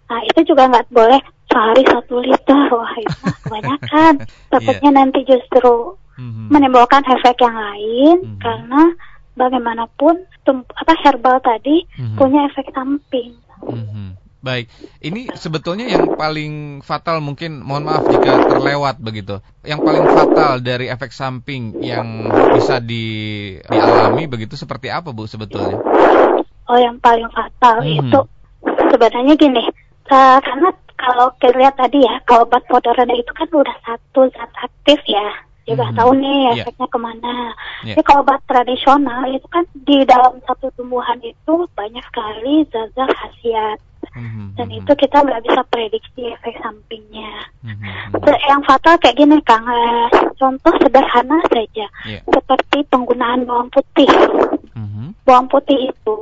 Nah 0.04 0.20
itu 0.26 0.40
juga 0.44 0.68
nggak 0.68 0.92
boleh 0.92 1.22
sehari 1.48 1.84
satu 1.86 2.16
liter. 2.20 2.64
Wah 2.76 2.94
itu 2.98 3.16
kebanyakan. 3.42 4.14
Takutnya 4.52 4.92
nanti 4.94 5.24
justru 5.24 5.96
Mhm. 6.14 6.52
menimbulkan 6.52 7.02
efek 7.08 7.40
yang 7.40 7.56
lain 7.56 8.18
Mhm. 8.22 8.38
karena 8.38 8.82
bagaimanapun 9.34 10.14
tum- 10.44 10.68
apa 10.76 10.94
herbal 11.00 11.40
tadi 11.40 11.88
Mhm. 11.98 12.16
punya 12.16 12.46
efek 12.46 12.68
samping. 12.70 13.34
Mhm. 13.64 14.20
Baik, 14.44 14.68
ini 15.00 15.32
sebetulnya 15.32 15.88
yang 15.88 16.12
paling 16.12 16.84
fatal 16.84 17.24
mungkin, 17.24 17.64
mohon 17.64 17.88
maaf 17.88 18.12
jika 18.12 18.44
terlewat 18.44 19.00
begitu. 19.00 19.40
Yang 19.64 19.80
paling 19.88 20.06
fatal 20.12 20.60
dari 20.60 20.92
efek 20.92 21.16
samping 21.16 21.80
yang 21.80 22.28
bisa 22.52 22.84
di, 22.84 23.08
dialami 23.64 24.28
begitu 24.28 24.60
seperti 24.60 24.92
apa 24.92 25.16
Bu 25.16 25.32
sebetulnya? 25.32 25.80
Oh 26.68 26.76
yang 26.76 27.00
paling 27.00 27.32
fatal 27.32 27.88
Mhm. 27.88 28.12
itu 28.12 28.20
sebenarnya 28.92 29.34
gini, 29.40 29.64
eh, 30.12 30.38
karena 30.44 30.70
kalau 31.00 31.32
kita 31.40 31.56
lihat 31.56 31.80
tadi 31.80 32.04
ya, 32.04 32.20
kalau 32.28 32.44
obat 32.44 32.68
moderna 32.68 33.16
itu 33.16 33.32
kan 33.32 33.48
udah 33.48 33.78
satu 33.80 34.28
zat 34.28 34.52
aktif 34.60 35.00
ya, 35.08 35.40
juga 35.64 35.88
Mhm. 35.88 35.96
tahu 35.96 36.12
nih 36.20 36.40
Iya. 36.52 36.64
efeknya 36.68 36.88
ke 36.92 37.00
mana. 37.00 37.36
Iya. 37.88 37.96
Jadi 37.96 38.04
kalau 38.04 38.28
obat 38.28 38.44
tradisional 38.44 39.24
itu 39.32 39.48
kan 39.48 39.64
di 39.72 40.04
dalam 40.04 40.36
satu 40.44 40.68
tumbuhan 40.76 41.20
itu 41.24 41.54
banyak 41.80 42.04
sekali 42.12 42.68
zat-zat 42.68 43.08
khasiat 43.08 43.80
Mhm, 44.14 44.54
dan 44.54 44.68
mhm, 44.70 44.78
itu 44.78 44.92
kita 44.96 45.18
nggak 45.20 45.42
bisa 45.42 45.62
prediksi 45.68 46.22
efek 46.30 46.56
sampingnya. 46.62 47.34
mhm, 47.62 47.74
mhm. 47.74 48.22
Se- 48.22 48.42
Yang 48.44 48.62
fatal 48.64 48.96
kayak 48.98 49.18
gini 49.18 49.38
Kang, 49.42 49.66
Eh, 49.66 50.08
contoh 50.36 50.74
sederhana 50.78 51.38
saja, 51.50 51.86
Iya. 52.06 52.20
seperti 52.24 52.86
penggunaan 52.88 53.44
bawang 53.44 53.70
putih. 53.70 54.10
Mhm, 54.74 55.18
Bawang 55.24 55.48
putih 55.48 55.90
itu 55.90 56.20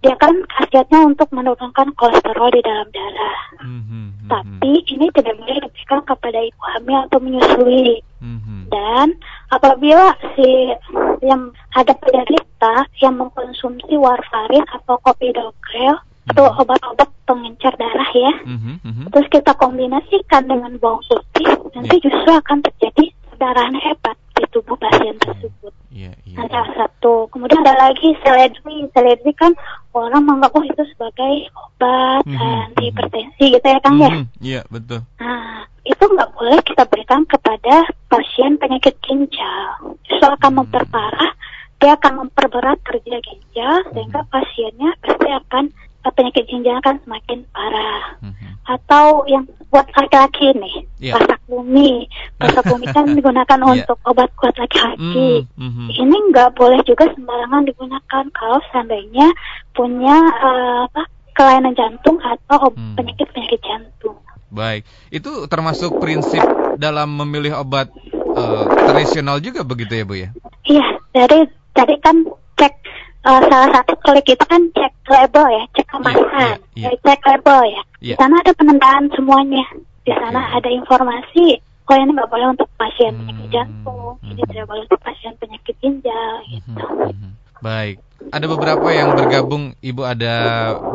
dia 0.00 0.16
kan 0.16 0.32
khasiatnya 0.48 1.04
untuk 1.06 1.28
menurunkan 1.30 1.92
kolesterol 1.94 2.48
di 2.50 2.60
dalam 2.60 2.88
darah. 2.90 3.38
mhm, 3.60 3.88
mhm, 4.20 4.28
Tapi 4.28 4.72
ini 4.88 5.06
tidak 5.12 5.36
boleh 5.36 5.60
diberikan 5.60 6.00
kepada 6.02 6.38
ibu 6.40 6.62
hamil 6.72 6.98
atau 7.04 7.18
menyusui. 7.20 8.00
mhm, 8.20 8.68
Dan 8.68 9.16
apabila 9.48 10.12
si 10.34 10.72
yang 11.20 11.50
ada 11.74 11.92
penderita 11.94 12.74
yang 12.98 13.16
mengkonsumsi 13.16 13.92
warfarin 13.94 14.64
atau 14.70 14.96
kopidogrel 15.00 15.96
atau 16.28 16.44
Mhm. 16.52 16.60
obat-obat 16.60 17.08
pengencer 17.24 17.72
darah 17.78 18.10
ya. 18.12 18.34
Mhm, 18.44 18.72
mhm. 18.84 19.04
Terus 19.14 19.28
kita 19.30 19.52
kombinasikan 19.56 20.42
dengan 20.44 20.72
bawang 20.76 21.00
putih, 21.06 21.48
nanti 21.72 21.96
Iya. 21.96 22.04
justru 22.10 22.30
akan 22.34 22.58
terjadi 22.66 23.04
perdarahan 23.30 23.76
hebat 23.78 24.16
di 24.36 24.44
tubuh 24.50 24.76
pasien 24.76 25.16
tersebut. 25.16 25.72
Iya, 25.90 26.12
iya. 26.22 26.36
Nah, 26.38 26.46
salah 26.48 26.70
satu. 26.76 27.26
Kemudian 27.34 27.66
ada 27.66 27.88
lagi 27.88 28.14
seledri. 28.22 28.86
Seledri 28.94 29.32
kan 29.34 29.52
orang 29.90 30.22
menganggap 30.22 30.54
oh 30.54 30.64
itu 30.64 30.82
sebagai 30.94 31.50
obat 31.56 32.22
Mhm, 32.26 32.38
anti 32.38 32.82
hipertensi 32.90 33.44
gitu 33.56 33.66
ya 33.66 33.78
Kang 33.82 33.98
ya. 33.98 34.10
Mhm, 34.12 34.24
Iya, 34.38 34.60
betul. 34.70 35.00
Nah, 35.18 35.66
itu 35.82 36.04
nggak 36.04 36.30
boleh 36.36 36.58
kita 36.62 36.84
berikan 36.86 37.24
kepada 37.26 37.88
pasien 38.06 38.54
penyakit 38.60 38.94
ginjal. 39.02 39.96
Justru 40.06 40.28
akan 40.30 40.50
Hmm. 40.52 40.58
memperparah, 40.62 41.32
dia 41.80 41.96
akan 41.96 42.12
memperberat 42.26 42.78
kerja 42.84 43.16
ginjal 43.18 43.74
sehingga 43.90 44.20
pasiennya 44.28 44.94
pasti 45.00 45.28
akan 45.32 45.64
penyakit 46.08 46.48
ginjal 46.48 46.80
akan 46.80 46.96
semakin 47.04 47.44
parah. 47.52 48.16
Mhm. 48.24 48.46
Atau 48.64 49.28
yang 49.28 49.44
buat 49.68 49.84
laki-laki 49.92 50.56
nih, 50.56 50.74
Iya. 50.98 51.20
pasak 51.20 51.40
bumi. 51.44 52.08
Pasak 52.40 52.64
bumi 52.64 52.86
kan 52.88 53.04
digunakan 53.18 53.58
Iya. 53.60 53.84
untuk 53.84 53.98
obat 54.08 54.32
kuat 54.40 54.56
laki-laki. 54.56 55.44
Mm, 55.44 55.60
mhm. 55.60 55.86
Ini 55.92 56.16
nggak 56.32 56.56
boleh 56.56 56.80
juga 56.82 57.04
sembarangan 57.12 57.68
digunakan 57.68 58.24
kalau 58.32 58.58
seandainya 58.72 59.28
punya 59.76 60.16
eh, 60.16 60.80
apa 60.88 61.02
kelainan 61.36 61.76
jantung 61.76 62.16
atau 62.20 62.72
Hmm. 62.72 62.96
penyakit-penyakit 62.96 63.60
jantung. 63.60 64.16
Baik, 64.50 64.82
itu 65.08 65.46
termasuk 65.46 66.00
prinsip 66.00 66.42
dalam 66.76 67.12
memilih 67.14 67.60
obat 67.60 67.92
eh, 68.30 68.64
tradisional 68.86 69.42
juga 69.42 69.66
begitu 69.66 69.90
ya, 69.94 70.04
Bu 70.06 70.14
ya? 70.16 70.28
Iya, 70.64 70.86
dari 71.10 71.44
tadi 71.72 71.94
kan 71.98 72.22
cek 72.54 72.74
eh, 73.20 73.40
salah 73.46 73.70
satu 73.70 73.92
klik 74.00 74.26
itu 74.26 74.44
kan 74.44 74.62
cek 74.72 74.92
label 75.06 75.46
ya, 75.48 75.62
cek 75.74 75.86
kemasan, 75.88 76.56
iya, 76.72 76.78
iya. 76.78 76.84
Jadi 76.88 76.96
cek 77.02 77.20
label 77.26 77.60
ya. 77.66 77.80
Di 78.00 78.06
Iya. 78.06 78.16
sana 78.16 78.34
ada 78.40 78.52
penandaan 78.54 79.04
semuanya. 79.12 79.64
Di 80.00 80.12
sana 80.12 80.40
Oke. 80.40 80.52
ada 80.56 80.68
informasi. 80.70 81.46
Oh 81.84 81.98
ini 81.98 82.14
nggak 82.14 82.30
boleh 82.30 82.46
untuk 82.48 82.70
pasien 82.78 83.10
penyakit 83.12 83.42
Hmm, 83.42 83.50
jantung, 83.50 84.14
ini 84.22 84.38
hmm. 84.38 84.46
tidak 84.46 84.64
boleh 84.64 84.82
untuk 84.86 85.00
pasien 85.02 85.32
penyakit 85.36 85.74
ginjal 85.82 86.34
Mhm, 86.38 86.54
gitu. 86.54 86.84
mhm. 86.86 87.30
Baik. 87.60 87.96
Ada 88.30 88.46
beberapa 88.46 88.88
yang 88.88 89.10
bergabung, 89.10 89.74
Ibu 89.76 90.02
ada 90.06 90.34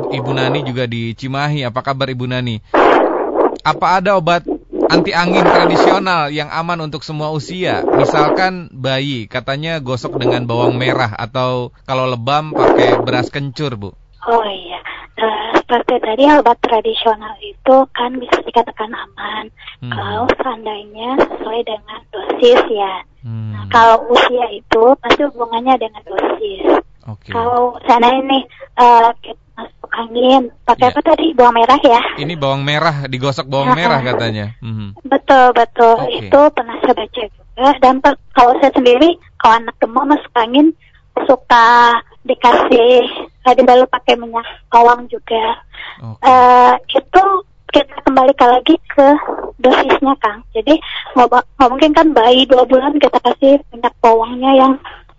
Ibu 0.08 0.32
Nani 0.32 0.64
juga 0.64 0.88
di 0.88 1.12
Cimahi. 1.12 1.62
Apa 1.62 1.84
kabar 1.84 2.08
Ibu 2.08 2.26
Nani? 2.26 2.64
Apa 3.60 4.00
ada 4.00 4.16
obat 4.16 4.48
anti 4.88 5.12
angin 5.12 5.44
tradisional 5.44 6.30
yang 6.30 6.50
aman 6.50 6.86
untuk 6.86 7.02
semua 7.02 7.32
usia? 7.32 7.82
Misalkan 7.84 8.70
bayi, 8.72 9.26
katanya 9.26 9.80
gosok 9.80 10.18
dengan 10.18 10.46
bawang 10.46 10.78
merah 10.78 11.12
atau 11.14 11.74
kalau 11.86 12.06
lebam 12.06 12.52
pakai 12.52 13.00
beras 13.02 13.30
kencur, 13.30 13.76
Bu. 13.76 13.90
Oh 14.26 14.46
iya, 14.46 14.82
Eh, 15.16 15.52
seperti 15.64 15.96
tadi 16.04 16.28
obat 16.28 16.60
tradisional 16.60 17.40
itu 17.40 17.76
kan 17.96 18.20
bisa 18.20 18.36
dikatakan 18.44 18.92
aman 18.92 19.48
Hmm. 19.80 19.88
kalau 19.88 20.28
seandainya 20.36 21.16
sesuai 21.24 21.64
dengan 21.64 22.00
dosis 22.12 22.60
ya. 22.68 22.96
Hmm, 23.24 23.56
Nah, 23.56 23.64
kalau 23.72 24.12
usia 24.12 24.44
itu 24.52 24.84
pasti 25.00 25.24
hubungannya 25.24 25.80
dengan 25.80 26.04
dosis. 26.04 26.84
Oke. 27.08 27.32
Kalau 27.32 27.80
sana 27.88 28.12
ini 28.12 28.44
eh, 28.76 29.10
kita 29.24 29.40
masuk 29.56 29.75
angin, 29.98 30.42
pakai 30.64 30.88
Iya. 30.88 30.94
apa 30.94 31.02
tadi 31.06 31.26
bawang 31.32 31.56
merah 31.56 31.80
ya? 31.80 32.02
Ini 32.18 32.34
bawang 32.36 32.62
merah, 32.62 32.96
digosok 33.06 33.46
bawang 33.46 33.72
Ah, 33.72 33.78
merah 33.78 34.00
ah. 34.00 34.06
katanya. 34.06 34.46
Mhm. 34.60 35.00
Betul 35.04 35.46
betul 35.52 35.96
Oke. 35.98 36.28
itu 36.28 36.40
pernah 36.52 36.76
saya 36.80 36.94
baca 36.94 37.22
juga. 37.24 37.68
Dan 37.80 37.96
per- 38.00 38.22
kalau 38.32 38.54
saya 38.60 38.72
sendiri 38.72 39.10
kalau 39.38 39.56
anak 39.58 39.76
demam 39.80 40.06
masuk 40.06 40.34
angin 40.34 40.76
suka 41.24 41.68
dikasih 42.24 43.08
eh, 43.46 43.54
dibalut 43.56 43.88
pakai 43.88 44.16
minyak 44.16 44.44
bawang 44.68 45.08
juga. 45.08 45.60
Oke. 46.04 46.20
eh 46.24 46.74
itu 46.92 47.24
kita 47.72 47.96
kembalikan 48.04 48.56
lagi 48.56 48.76
ke 48.88 49.08
dosisnya 49.60 50.16
Kang. 50.20 50.44
Jadi 50.52 50.80
nggak 51.12 51.28
mungkin 51.60 51.92
kan 51.92 52.08
bayi 52.12 52.44
dua 52.46 52.64
bulan 52.64 52.96
kita 52.96 53.20
kasih 53.20 53.60
minyak 53.72 53.96
bawangnya 54.00 54.52
yang 54.56 54.74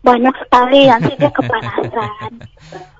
banyak 0.07 0.35
sekali 0.47 0.87
nanti 0.87 1.12
dia 1.19 1.33
kepanasan. 1.35 2.31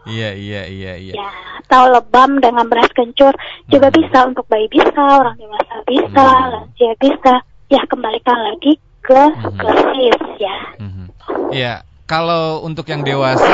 Iya, 0.07 0.38
iya, 0.38 0.62
iya, 0.71 0.92
iya. 0.95 1.14
Ya, 1.19 1.31
atau 1.66 1.90
lebam 1.90 2.38
dengan 2.38 2.71
beras 2.71 2.87
kencur 2.95 3.35
juga 3.66 3.90
Hmm. 3.90 3.99
bisa 3.99 4.19
untuk 4.23 4.47
bayi 4.47 4.71
bisa, 4.71 4.95
orang 4.95 5.35
dewasa 5.35 5.83
bisa, 5.83 6.27
Hmm. 6.31 6.51
lansia 6.55 6.92
bisa. 7.03 7.35
Ya 7.66 7.83
kembalikan 7.90 8.38
lagi 8.38 8.79
ke 9.03 9.19
Hmm. 9.35 9.59
dosis 9.59 10.21
ya. 10.38 10.57
Iya, 11.51 11.73
kalau 12.07 12.62
untuk 12.62 12.87
yang 12.87 13.03
dewasa 13.03 13.51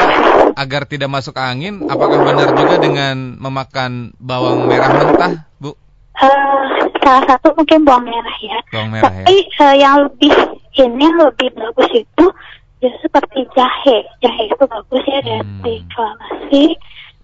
agar 0.52 0.84
tidak 0.84 1.08
masuk 1.08 1.40
angin, 1.40 1.88
apakah 1.88 2.20
benar 2.20 2.52
juga 2.52 2.76
dengan 2.76 3.40
memakan 3.40 4.12
bawang 4.20 4.68
merah 4.68 4.92
mentah, 4.92 5.48
Bu? 5.56 5.72
Eh, 6.20 6.68
salah 7.00 7.24
satu 7.24 7.56
mungkin 7.56 7.88
bawang 7.88 8.04
merah 8.04 8.36
ya. 8.44 8.58
Bawang 8.68 8.92
merah 8.92 9.08
ya. 9.08 9.24
Tapi 9.24 9.36
eh, 9.40 9.74
yang 9.80 10.04
lebih 10.04 10.32
ini 10.76 11.00
yang 11.00 11.16
lebih 11.16 11.48
bagus 11.56 11.90
itu 11.96 12.24
ya 12.82 12.92
seperti 12.98 13.46
jahe. 13.54 13.98
Jahe 14.18 14.42
itu 14.50 14.64
bagus 14.66 15.02
ya 15.06 15.22
dari 15.22 15.40
Hmm. 15.40 15.62
inflamasi, 15.64 16.64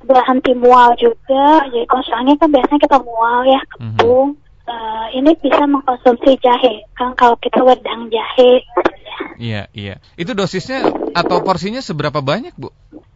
juga 0.01 0.23
anti 0.25 0.53
mual 0.55 0.95
juga. 0.95 1.67
Jadi 1.69 1.85
kalau 1.91 2.05
soalnya 2.07 2.35
kan 2.39 2.49
biasanya 2.55 2.81
kita 2.81 2.99
mual 3.03 3.43
ya 3.45 3.61
kembung. 3.75 4.39
Eh, 4.69 5.07
ini 5.17 5.33
bisa 5.41 5.65
mengkonsumsi 5.65 6.39
jahe. 6.45 6.85
Kan 6.95 7.17
kalau 7.19 7.35
kita 7.41 7.61
wedang 7.65 8.07
jahe. 8.13 8.63
gitu 8.63 8.81
ya. 8.95 9.17
Iya, 9.39 9.63
iya. 9.75 9.95
Itu 10.15 10.37
dosisnya 10.37 10.85
atau 11.17 11.43
porsinya 11.43 11.83
seberapa 11.83 12.21
banyak, 12.23 12.55
Bu? 12.55 12.71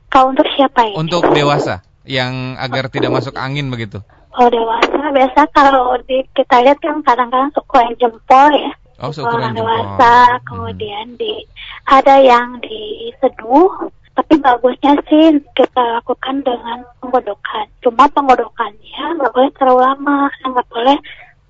Kalau 0.09 0.33
untuk 0.33 0.49
siapa 0.57 0.89
ya? 0.89 0.95
Untuk 0.97 1.23
dewasa 1.31 1.85
yang 2.09 2.59
agar 2.59 2.91
tidak 2.91 3.15
masuk 3.15 3.37
angin 3.39 3.71
begitu. 3.71 4.03
Kalau 4.33 4.49
dewasa 4.49 5.13
biasa 5.13 5.41
kalau 5.53 6.01
di, 6.09 6.25
kita 6.33 6.65
lihat 6.65 6.81
kan 6.81 7.05
kadang-kadang 7.05 7.53
ukuran 7.53 7.93
jempol 8.01 8.49
ya. 8.57 8.73
Oh, 9.03 9.11
orang 9.27 9.51
dewasa, 9.59 10.39
Mhm. 10.39 10.43
kemudian 10.47 11.07
di 11.19 11.43
ada 11.91 12.23
yang 12.23 12.63
diseduh, 12.63 13.91
tapi 14.15 14.39
bagusnya 14.39 14.95
sih 15.11 15.43
kita 15.59 15.99
lakukan 15.99 16.47
dengan 16.47 16.87
penggodokan. 17.03 17.67
Cuma 17.83 18.07
penggodokannya 18.15 19.19
nggak 19.19 19.33
boleh 19.35 19.51
terlalu 19.59 19.81
lama, 19.83 20.31
nggak 20.47 20.69
boleh 20.71 20.99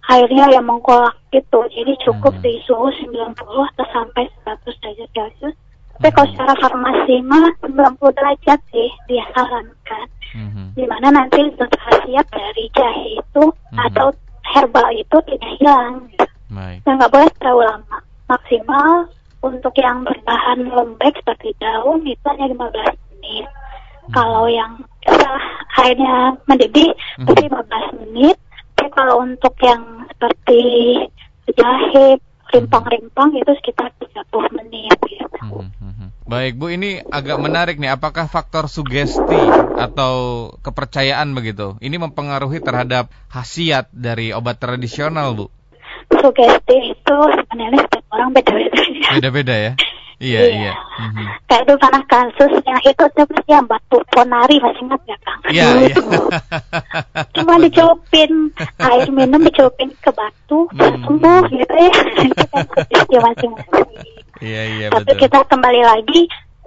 airnya 0.08 0.48
yang 0.48 0.64
mengkolak 0.64 1.12
gitu. 1.28 1.60
Jadi 1.76 1.92
cukup 2.08 2.32
Mhm. 2.40 2.42
di 2.42 2.52
suhu 2.64 2.88
90 3.04 3.68
atau 3.76 3.86
sampai 3.92 4.24
100 4.40 4.72
derajat 4.80 5.08
Celcius. 5.12 5.54
Tapi 6.00 6.08
kalau 6.08 6.26
Mhm. 6.26 6.32
secara 6.32 6.54
farmasi 6.56 7.14
mah 7.20 7.46
90 7.60 8.10
derajat 8.16 8.58
sih 8.72 8.90
dia 9.06 9.28
sarankan 9.36 10.08
Mhm. 10.32 10.72
di 10.72 10.84
mana 10.88 11.08
nanti 11.12 11.52
zat 11.60 11.68
khasiat 11.68 12.26
dari 12.32 12.64
jahe 12.72 13.20
itu 13.20 13.44
Mhm. 13.44 13.78
atau 13.92 14.08
herbal 14.56 14.88
itu 14.96 15.16
tidak 15.28 15.52
hilang. 15.60 16.08
Baik. 16.52 16.78
Dan 16.84 17.00
nggak 17.00 17.12
boleh 17.12 17.30
terlalu 17.40 17.62
lama. 17.64 17.96
Maksimal 18.28 18.90
untuk 19.42 19.74
yang 19.80 20.04
berbahan 20.04 20.58
lembek 20.68 21.18
seperti 21.18 21.56
daun 21.58 22.04
itu 22.06 22.24
hanya 22.28 22.46
15 22.52 22.96
menit. 23.16 23.46
Mhm. 23.48 24.12
Kalau 24.12 24.44
yang 24.46 24.72
setelah 25.02 25.42
airnya 25.82 26.16
mendidih 26.46 26.90
Mhm. 27.18 27.26
itu 27.26 27.32
15 27.48 27.86
menit. 28.04 28.36
Tapi 28.76 28.88
kalau 28.92 29.24
untuk 29.24 29.54
yang 29.64 29.82
seperti 30.12 30.62
jahe, 31.56 32.20
rimpang-rimpang 32.52 33.32
itu 33.34 33.52
sekitar 33.58 33.90
30 33.98 34.46
menit. 34.52 34.94
Gitu. 35.08 35.26
Mhm, 35.42 35.68
mhm. 35.80 36.06
Baik 36.28 36.54
Bu, 36.60 36.70
ini 36.70 37.02
agak 37.10 37.40
menarik 37.42 37.76
nih. 37.80 37.96
Apakah 37.96 38.30
faktor 38.30 38.70
sugesti 38.70 39.42
atau 39.76 40.48
kepercayaan 40.62 41.34
begitu? 41.34 41.80
Ini 41.82 41.98
mempengaruhi 41.98 42.62
terhadap 42.62 43.10
khasiat 43.32 43.90
dari 43.90 44.30
obat 44.30 44.60
tradisional 44.62 45.34
Bu? 45.34 45.46
Sugesti 46.20 46.76
itu 46.92 47.16
sebenarnya 47.32 47.80
setiap 47.82 48.04
orang 48.12 48.30
beda-beda. 48.32 48.80
Beda-beda 49.16 49.54
ya? 49.54 49.72
Iya, 50.22 50.42
iya. 50.54 50.72
Mhm. 51.02 51.26
Kayak 51.50 51.62
itu 51.66 51.74
pernah 51.82 52.02
kasus 52.06 52.52
yang 52.62 52.78
itu 52.78 53.04
siapa 53.10 53.34
sih 53.42 53.50
yang 53.50 53.66
batu 53.66 53.98
ponari 54.06 54.54
masih 54.62 54.86
ingat 54.86 55.00
gak 55.02 55.20
Kang? 55.26 55.40
Iya, 55.50 55.64
Dulu 55.66 55.82
iya. 55.82 55.94
Cuma 57.34 57.54
dicelupin 57.58 58.30
air 58.78 59.06
minum 59.10 59.42
dicelupin 59.42 59.90
ke 59.98 60.10
batu 60.14 60.70
Hmm. 60.70 61.02
sembuh 61.02 61.42
gitu 61.50 61.74
ya. 61.74 61.90
Itu 62.22 62.44
kan 62.54 62.62
sugesti 62.70 63.16
masing-masing. 63.18 63.88
Iya, 64.38 64.62
iya 64.78 64.86
Tapi 64.90 65.10
betul. 65.10 65.20
kita 65.26 65.38
kembali 65.50 65.82
lagi 65.82 66.22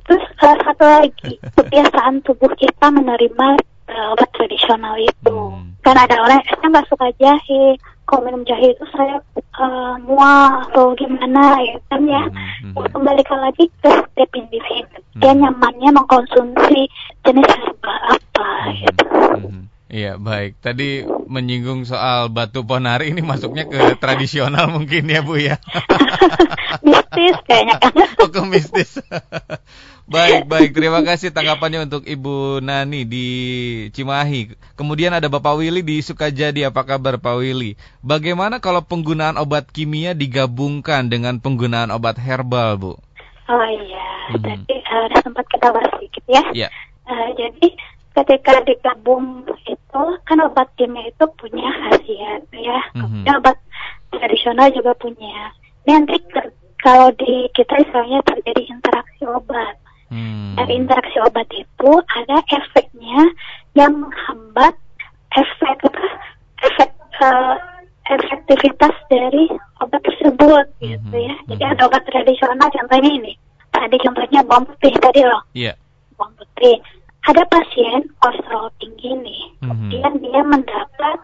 terus 0.05 0.21
salah 0.37 0.59
satu 0.61 0.85
lagi 0.85 1.33
kebiasaan 1.55 2.21
tubuh 2.21 2.51
kita 2.53 2.91
menerima 2.91 3.47
eh, 3.87 4.07
obat 4.11 4.29
tradisional 4.35 4.99
itu. 4.99 5.31
Hmm. 5.31 5.79
Kan 5.79 5.95
ada 5.95 6.19
orang 6.19 6.43
yang 6.43 6.75
nggak 6.75 6.87
suka 6.91 7.07
jahe. 7.15 7.79
Kalau 8.05 8.21
minum 8.21 8.45
jahe 8.45 8.69
itu 8.69 8.85
saya 8.93 9.17
eh, 9.35 9.93
mual 10.05 10.61
atau 10.69 10.93
gimana 10.93 11.57
ya 11.61 11.75
kan 11.89 12.01
ya. 12.05 12.23
Mhm, 12.29 12.73
Ya, 12.75 12.81
mhm. 12.85 12.91
kembalikan 12.93 13.39
lagi 13.41 13.65
ke 13.81 13.89
setiap 13.89 14.29
individu. 14.35 14.97
Dia 15.17 15.31
Hmm. 15.31 15.41
nyamannya 15.41 15.89
mengkonsumsi 15.95 16.81
jenis 17.23 17.49
herbal 17.49 17.97
apa 18.13 18.47
gitu. 18.77 19.05
Mhm. 19.41 19.63
Iya, 19.85 20.17
baik. 20.17 20.57
Tadi 20.65 21.05
menyinggung 21.29 21.85
soal 21.85 22.33
batu 22.33 22.65
ponari 22.65 23.13
ini 23.13 23.21
masuknya 23.21 23.69
ke 23.69 24.01
tradisional 24.01 24.65
mungkin 24.73 25.05
ya 25.05 25.21
Bu 25.21 25.37
ya? 25.37 25.61
mistis 26.85 27.37
kayaknya 27.45 27.75
oh, 28.21 28.29
ke 28.29 28.41
mistis. 28.49 28.91
baik, 30.13 30.49
baik. 30.49 30.73
Terima 30.73 31.05
kasih 31.05 31.29
tanggapannya 31.29 31.85
untuk 31.85 32.01
Ibu 32.05 32.65
Nani 32.65 33.05
di 33.05 33.27
Cimahi. 33.93 34.57
Kemudian 34.73 35.13
ada 35.13 35.29
Bapak 35.29 35.61
Willy 35.61 35.85
di 35.85 36.01
Sukajadi. 36.01 36.65
Apa 36.65 36.85
kabar 36.85 37.21
Pak 37.21 37.35
Willy? 37.41 37.77
Bagaimana 38.01 38.57
kalau 38.57 38.81
penggunaan 38.81 39.37
obat 39.37 39.69
kimia 39.69 40.17
digabungkan 40.17 41.13
dengan 41.13 41.37
penggunaan 41.37 41.93
obat 41.93 42.17
herbal, 42.17 42.77
Bu? 42.81 42.93
Oh 43.45 43.61
iya, 43.69 44.33
mm 44.33 44.41
-hmm. 44.41 44.65
tadi 44.65 44.75
uh, 44.89 45.21
sempat 45.21 45.45
kita 45.53 45.69
bahas 45.69 45.93
sedikit 46.01 46.25
ya. 46.25 46.43
Yeah. 46.65 46.71
Uh, 47.05 47.29
jadi 47.37 47.77
ketika 48.15 48.63
digabung 48.63 49.43
itu 49.67 50.03
kan 50.23 50.37
obat 50.39 50.71
kimia 50.79 51.11
itu 51.11 51.25
punya 51.35 51.67
khasiat 51.67 52.47
ya, 52.55 52.79
mm 52.95 53.03
-hmm. 53.03 53.23
obat 53.39 53.57
tradisional 54.15 54.71
juga 54.71 54.95
punya. 54.95 55.51
Nanti 55.83 56.17
kalau 56.79 57.09
di 57.17 57.49
kita 57.51 57.81
misalnya 57.81 58.21
terjadi 58.23 58.61
interaksi 58.69 59.23
obat. 59.25 59.75
Hmm. 60.05 60.53
Dari 60.53 60.77
interaksi 60.77 61.17
obat 61.17 61.49
itu 61.49 61.91
ada 62.13 62.37
efeknya 62.45 63.25
yang 63.73 64.05
menghambat 64.05 64.77
efek? 65.33 65.81
Efek 66.61 66.89
uh, 67.25 67.57
efektivitas 68.05 68.93
dari 69.09 69.49
obat 69.81 70.01
tersebut 70.05 70.65
mm 70.69 70.77
-hmm. 70.77 70.89
gitu 70.93 71.15
ya. 71.17 71.35
Jadi 71.49 71.57
mm 71.57 71.67
-hmm. 71.67 71.73
ada 71.73 71.81
obat 71.89 72.03
tradisional 72.05 72.69
contohnya 72.69 73.11
ini. 73.11 73.33
Tadi 73.73 73.97
contohnya 73.99 74.39
bawang 74.45 74.65
putih 74.71 74.93
tadi 75.01 75.21
loh. 75.25 75.41
Yeah. 75.51 75.75
Bawang 76.15 76.37
putih. 76.37 76.79
Ada 77.25 77.43
pasien 77.49 78.05
kolesterol 78.21 78.69
tinggi 78.77 79.09
nih. 79.17 79.41
Mm 79.59 79.65
-hmm. 79.65 79.69
Kemudian 79.69 80.13
dia 80.21 80.41
mendapat 80.45 81.17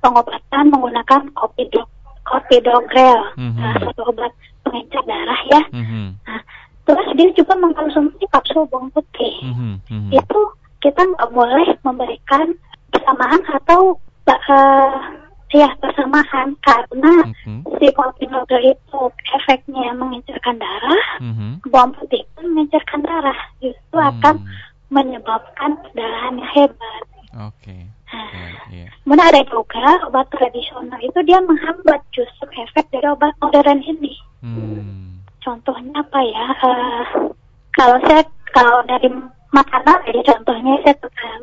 pengobatan 0.00 0.64
menggunakan 0.72 1.22
kopi 1.36 1.68
do 1.70 1.84
Copidogrel, 2.22 3.34
mm 3.34 3.50
-hmm. 3.50 3.58
nah, 3.58 3.74
satu 3.82 4.14
obat 4.14 4.30
pengencer 4.62 5.02
darah 5.10 5.40
ya. 5.50 5.62
Mm 5.74 5.84
-hmm. 5.84 6.06
Nah, 6.22 6.40
terus 6.86 7.08
dia 7.18 7.28
juga 7.34 7.58
mengkonsumsi 7.58 8.24
kapsul 8.30 8.62
bawang 8.70 8.94
putih. 8.94 9.34
Mm 9.42 9.82
-hmm. 9.82 10.08
Itu 10.14 10.40
kita 10.78 11.02
nggak 11.02 11.30
boleh 11.34 11.66
memberikan 11.82 12.54
bersamaan 12.94 13.42
atau 13.58 13.98
uh, 14.30 14.98
ya 15.52 15.68
bersamaan 15.78 16.56
karena 16.64 17.12
mm-hmm. 17.28 17.60
si 17.76 17.86
clopidogrel 17.92 18.72
itu 18.72 19.00
efeknya 19.36 19.92
mengencerkan 19.92 20.56
darah, 20.56 21.06
mm-hmm. 21.20 21.60
bawang 21.68 21.92
putih 21.96 22.24
pun 22.32 22.56
mengencerkan 22.56 23.04
darah, 23.04 23.38
justru 23.60 23.96
mm. 24.00 24.08
akan 24.16 24.36
menyebabkan 24.92 25.80
perdarahan 25.80 26.36
yang 26.36 26.52
hebat. 26.52 27.04
Oke. 27.48 27.64
Okay. 27.64 27.82
Nah, 28.12 28.28
yeah, 28.28 28.52
yeah. 28.68 28.88
Kemudian 29.08 29.28
ada 29.32 29.42
juga 29.48 29.88
obat 30.04 30.28
tradisional 30.28 31.00
itu 31.00 31.16
dia 31.24 31.40
menghambat 31.40 32.04
justru 32.12 32.44
efek 32.60 32.92
dari 32.92 33.08
obat 33.08 33.32
modern 33.40 33.80
ini. 33.80 34.12
Hmm. 34.44 35.24
Contohnya 35.40 35.96
apa 35.96 36.20
ya? 36.20 36.46
Uh, 36.60 37.04
kalau 37.72 37.96
saya 38.04 38.20
kalau 38.52 38.84
dari 38.84 39.08
makanan, 39.48 39.96
jadi 40.04 40.20
contohnya 40.28 40.76
saya 40.84 40.96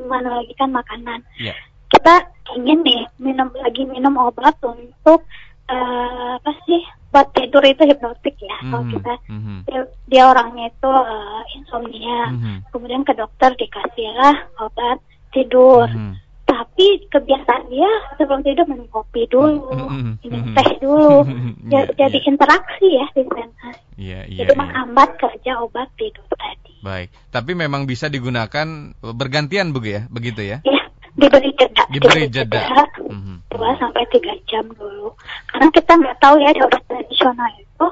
menanalogikan 0.06 0.70
makanan. 0.70 1.26
Yeah 1.42 1.58
kita 1.90 2.16
ingin 2.58 2.80
nih 2.86 3.02
minum 3.18 3.50
lagi 3.58 3.84
minum 3.86 4.14
obat 4.18 4.56
untuk 4.62 5.26
uh, 5.70 6.32
apa 6.38 6.52
sih 6.66 6.82
buat 7.10 7.28
tidur 7.34 7.64
itu 7.66 7.84
hipnotik 7.90 8.38
ya 8.38 8.58
mm 8.60 8.62
-hmm. 8.62 8.72
kalau 8.72 8.86
kita 8.94 9.14
mm 9.26 9.40
-hmm. 9.42 9.58
dia, 9.66 9.82
dia 10.06 10.24
orangnya 10.30 10.66
itu 10.70 10.92
uh, 10.94 11.44
insomnia 11.58 12.20
mm 12.30 12.38
-hmm. 12.38 12.56
kemudian 12.70 13.02
ke 13.02 13.14
dokter 13.18 13.50
dikasihlah 13.58 14.36
obat 14.62 15.02
tidur 15.34 15.90
mm 15.90 15.98
-hmm. 15.98 16.14
tapi 16.46 16.88
kebiasaan 17.10 17.66
dia 17.74 17.92
sebelum 18.22 18.46
tidur 18.46 18.66
minum 18.70 18.86
kopi 18.94 19.26
dulu 19.26 19.74
mm 19.74 19.90
-hmm. 19.90 20.14
minum 20.22 20.44
teh 20.54 20.70
dulu 20.78 21.18
yeah, 21.74 21.86
jadi 21.98 22.18
yeah. 22.22 22.30
interaksi 22.30 22.88
ya 22.94 23.06
di 23.18 23.24
sana 23.26 23.70
yeah, 23.98 24.22
yeah, 24.30 24.40
jadi 24.46 24.54
yeah. 24.54 24.60
menghambat 24.62 25.10
kerja 25.18 25.52
obat 25.66 25.90
tidur 25.98 26.26
tadi 26.38 26.78
baik 26.86 27.10
tapi 27.34 27.58
memang 27.58 27.90
bisa 27.90 28.06
digunakan 28.06 28.94
bergantian 29.02 29.74
begitu 29.74 29.98
ya 29.98 30.02
begitu 30.14 30.42
ya 30.46 30.58
yeah 30.62 30.89
diberi 31.18 31.52
jeda 31.58 31.84
diberi 31.90 32.26
jeda 32.30 32.62
mm-hmm. 33.00 33.50
dua 33.50 33.70
sampai 33.82 34.04
tiga 34.14 34.34
jam 34.46 34.66
dulu 34.76 35.14
karena 35.50 35.68
kita 35.74 35.92
nggak 35.98 36.18
tahu 36.22 36.36
ya 36.42 36.50
di 36.54 36.62
obat 36.62 36.84
tradisional 36.86 37.50
itu 37.58 37.88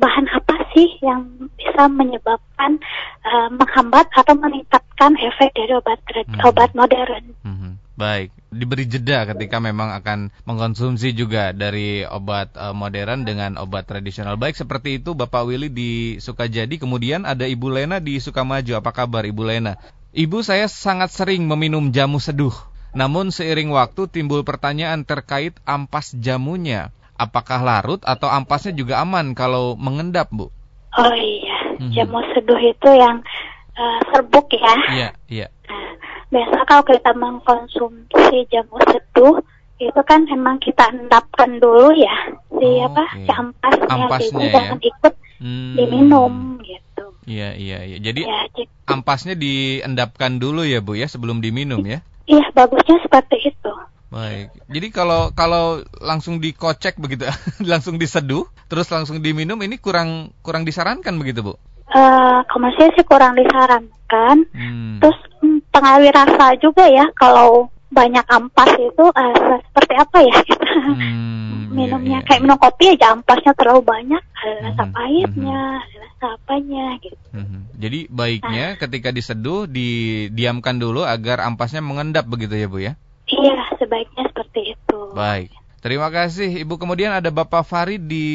bahan 0.00 0.26
apa 0.32 0.56
sih 0.72 0.88
yang 1.04 1.28
bisa 1.54 1.86
menyebabkan 1.86 2.80
uh, 3.22 3.48
menghambat 3.52 4.08
atau 4.10 4.34
meningkatkan 4.34 5.12
efek 5.20 5.52
dari 5.52 5.72
obat 5.76 6.00
mm-hmm. 6.08 6.42
obat 6.42 6.70
modern. 6.72 7.24
Mm-hmm. 7.44 7.72
Baik, 7.92 8.32
diberi 8.48 8.88
jeda 8.88 9.28
ketika 9.28 9.60
memang 9.60 9.92
akan 9.92 10.32
mengkonsumsi 10.48 11.12
juga 11.12 11.52
dari 11.52 12.02
obat 12.08 12.56
uh, 12.56 12.72
modern 12.72 13.28
dengan 13.28 13.60
obat 13.60 13.84
tradisional. 13.84 14.40
Baik 14.40 14.56
seperti 14.56 14.98
itu 14.98 15.12
Bapak 15.12 15.44
Willy 15.44 15.68
di 15.68 16.16
Sukajadi, 16.16 16.80
kemudian 16.80 17.28
ada 17.28 17.44
Ibu 17.44 17.68
Lena 17.68 18.00
di 18.00 18.16
Sukamaju. 18.16 18.80
Apa 18.80 18.96
kabar 18.96 19.28
Ibu 19.28 19.44
Lena? 19.44 19.76
Ibu 20.12 20.44
saya 20.44 20.68
sangat 20.68 21.08
sering 21.08 21.48
meminum 21.48 21.88
jamu 21.88 22.20
seduh. 22.20 22.52
Namun 22.92 23.32
seiring 23.32 23.72
waktu 23.72 24.12
timbul 24.12 24.44
pertanyaan 24.44 25.08
terkait 25.08 25.56
ampas 25.64 26.12
jamunya. 26.12 26.92
Apakah 27.16 27.64
larut 27.64 28.04
atau 28.04 28.28
ampasnya 28.28 28.76
juga 28.76 29.00
aman 29.00 29.32
kalau 29.32 29.72
mengendap, 29.80 30.28
Bu? 30.28 30.52
Oh 30.92 31.14
iya, 31.16 31.80
hmm. 31.80 31.96
jamu 31.96 32.20
seduh 32.36 32.60
itu 32.60 32.88
yang 32.92 33.24
uh, 33.72 34.00
serbuk 34.12 34.52
ya. 34.52 34.74
Iya, 34.92 35.08
iya. 35.32 35.46
Nah, 35.72 35.96
biasa 36.28 36.60
kalau 36.68 36.84
kita 36.84 37.10
mengkonsumsi 37.16 38.36
jamu 38.52 38.76
seduh 38.84 39.40
itu 39.80 40.00
kan 40.04 40.28
emang 40.28 40.60
kita 40.60 40.92
endapkan 40.92 41.56
dulu 41.56 41.90
ya 41.96 42.12
si 42.54 42.68
oh, 42.68 42.86
apa 42.86 43.02
okay. 43.02 43.24
si 43.24 43.30
ampasnya, 43.32 43.88
ampasnya 43.88 44.28
gitu, 44.28 44.38
ya? 44.44 44.52
jangan 44.52 44.78
ikut 44.78 45.14
hmm. 45.42 45.74
diminum 45.74 46.32
gitu. 46.62 47.04
Iya 47.26 47.58
iya 47.58 47.82
iya. 47.82 47.98
Jadi 47.98 48.22
ya, 48.22 48.46
ampasnya 48.86 49.34
diendapkan 49.34 50.38
dulu 50.38 50.62
ya 50.62 50.78
Bu 50.78 50.94
ya 50.94 51.10
sebelum 51.10 51.42
diminum 51.42 51.82
ya? 51.82 52.00
Iya, 52.30 52.54
bagusnya 52.54 53.02
seperti 53.02 53.50
itu. 53.50 53.72
Baik. 54.12 54.54
Jadi 54.68 54.88
kalau 54.92 55.32
kalau 55.34 55.82
langsung 55.98 56.38
dikocek 56.38 57.00
begitu, 57.02 57.26
langsung 57.72 57.98
diseduh, 57.98 58.46
terus 58.70 58.86
langsung 58.92 59.18
diminum, 59.18 59.58
ini 59.64 59.80
kurang 59.82 60.30
kurang 60.44 60.62
disarankan 60.62 61.18
begitu, 61.18 61.42
Bu? 61.42 61.54
Uh, 61.92 62.40
kalau 62.48 62.72
saya 62.78 62.88
sih 62.96 63.04
kurang 63.04 63.36
disarankan. 63.36 64.48
Hmm. 64.52 64.96
Terus 65.00 65.18
mm, 65.44 65.68
pengawir 65.72 66.12
rasa 66.14 66.56
juga 66.56 66.88
ya, 66.88 67.08
kalau 67.16 67.72
banyak 67.92 68.24
ampas 68.32 68.72
itu 68.80 69.04
uh, 69.04 69.60
seperti 69.68 69.94
apa 70.00 70.18
ya 70.24 70.36
kita 70.48 70.64
hmm, 70.64 70.96
iya, 70.96 71.76
minumnya 71.76 72.08
iya, 72.08 72.20
iya, 72.24 72.26
kayak 72.26 72.40
minum 72.40 72.56
kopi 72.56 72.96
aja 72.96 73.12
ampasnya 73.12 73.52
terlalu 73.52 73.84
banyak 73.84 74.22
ada 74.42 74.74
rasa 74.74 74.84
hmm, 74.84 74.94
pahitnya 74.94 75.60
hmm. 75.62 75.82
ada 75.86 75.96
rasa 76.02 76.26
apanya 76.34 76.84
gitu 76.98 77.26
hmm. 77.30 77.60
jadi 77.78 78.00
baiknya 78.10 78.66
nah. 78.74 78.78
ketika 78.78 79.08
diseduh 79.14 79.70
didiamkan 79.70 80.82
dulu 80.82 81.06
agar 81.06 81.46
ampasnya 81.46 81.80
mengendap 81.80 82.26
begitu 82.26 82.58
ya 82.58 82.66
bu 82.66 82.78
ya 82.82 82.92
iya 83.30 83.62
sebaiknya 83.78 84.26
seperti 84.34 84.74
itu 84.74 84.98
baik 85.14 85.50
Terima 85.82 86.14
kasih 86.14 86.62
Ibu. 86.62 86.78
Kemudian 86.78 87.10
ada 87.10 87.34
Bapak 87.34 87.66
Farid 87.66 88.06
di 88.06 88.26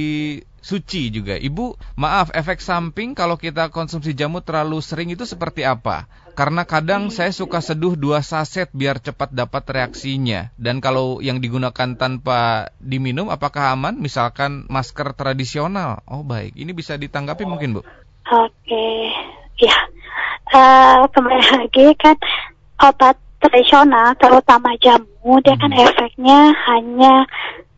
Suci 0.60 1.08
juga. 1.08 1.40
Ibu, 1.40 1.80
maaf 1.96 2.28
efek 2.36 2.60
samping 2.60 3.16
kalau 3.16 3.40
kita 3.40 3.72
konsumsi 3.72 4.12
jamu 4.12 4.44
terlalu 4.44 4.84
sering 4.84 5.16
itu 5.16 5.24
seperti 5.24 5.64
apa? 5.64 6.12
Karena 6.38 6.70
kadang 6.70 7.10
saya 7.10 7.34
suka 7.34 7.66
seduh 7.66 7.98
dua 7.98 8.22
saset 8.22 8.70
biar 8.70 9.02
cepat 9.02 9.34
dapat 9.34 9.66
reaksinya. 9.74 10.54
Dan 10.54 10.86
kalau 10.86 11.18
yang 11.18 11.42
digunakan 11.42 11.98
tanpa 11.98 12.70
diminum 12.78 13.34
apakah 13.34 13.74
aman? 13.74 13.98
Misalkan 13.98 14.70
masker 14.70 15.18
tradisional. 15.18 16.06
Oh 16.06 16.22
baik, 16.22 16.54
ini 16.54 16.78
bisa 16.78 16.94
ditanggapi 16.94 17.42
mungkin 17.42 17.82
Bu? 17.82 17.82
Oke, 18.30 18.88
ya. 19.58 19.78
Uh, 20.54 21.10
kembali 21.10 21.42
lagi 21.58 21.98
kan 21.98 22.14
obat 22.86 23.18
tradisional 23.42 24.14
terutama 24.22 24.78
jamu 24.78 25.42
dia 25.42 25.58
kan 25.58 25.74
hmm. 25.74 25.84
efeknya 25.90 26.54
hanya 26.70 27.26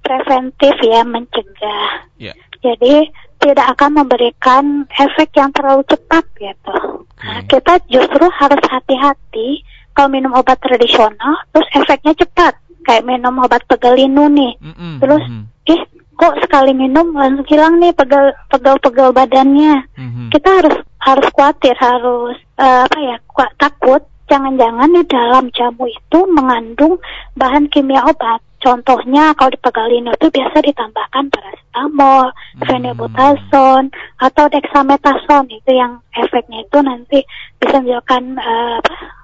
preventif 0.04 0.76
ya 0.84 1.08
mencegah. 1.08 2.12
Yeah. 2.19 2.36
Jadi 2.60 3.08
tidak 3.39 3.65
akan 3.75 4.04
memberikan 4.04 4.63
efek 4.91 5.32
yang 5.39 5.49
terlalu 5.56 5.84
cepat 5.88 6.23
gitu. 6.36 6.75
Okay. 7.15 7.23
Nah, 7.23 7.39
kita 7.47 7.73
justru 7.88 8.25
harus 8.28 8.62
hati-hati 8.67 9.63
kalau 9.95 10.12
minum 10.12 10.32
obat 10.36 10.60
tradisional 10.60 11.43
terus 11.52 11.67
efeknya 11.75 12.15
cepat 12.15 12.56
kayak 12.84 13.08
minum 13.08 13.36
obat 13.39 13.63
pegelinu 13.67 14.28
nih. 14.32 14.54
Mm 14.60 14.73
-mm, 14.75 14.93
terus 15.04 15.23
mm 15.23 15.32
-hmm. 15.43 15.71
ih 15.71 15.82
kok 16.19 16.36
sekali 16.43 16.71
minum 16.75 17.15
langsung 17.15 17.47
hilang 17.47 17.80
nih 17.80 17.95
pegel 17.95 18.36
pegel 18.52 18.75
pegel 18.80 19.10
badannya. 19.15 19.88
Mm 19.95 20.10
-hmm. 20.10 20.28
Kita 20.36 20.49
harus 20.63 20.75
harus 20.99 21.28
khawatir 21.32 21.75
harus 21.80 22.36
uh, 22.60 22.84
apa 22.88 22.97
ya 22.99 23.15
kuat 23.32 23.52
takut 23.56 24.04
jangan-jangan 24.30 24.89
di 24.93 25.04
dalam 25.10 25.45
jamu 25.56 25.89
itu 25.89 26.19
mengandung 26.30 26.99
bahan 27.39 27.71
kimia 27.71 28.04
obat. 28.06 28.43
Contohnya 28.60 29.32
kalau 29.39 29.56
di 29.56 29.60
pegalino 29.63 30.12
itu 30.19 30.28
biasa 30.28 30.60
ditambahkan 30.60 31.32
paracetamol, 31.32 32.28
hmm. 32.28 32.63
phenylbutazone, 32.67 33.88
atau 34.19 34.45
dexamethasone 34.52 35.48
itu 35.48 35.72
yang 35.72 36.04
efeknya 36.12 36.67
itu 36.67 36.78
nanti 36.84 37.19
bisa 37.56 37.80
menyebabkan 37.80 38.36
uh, 38.36 38.80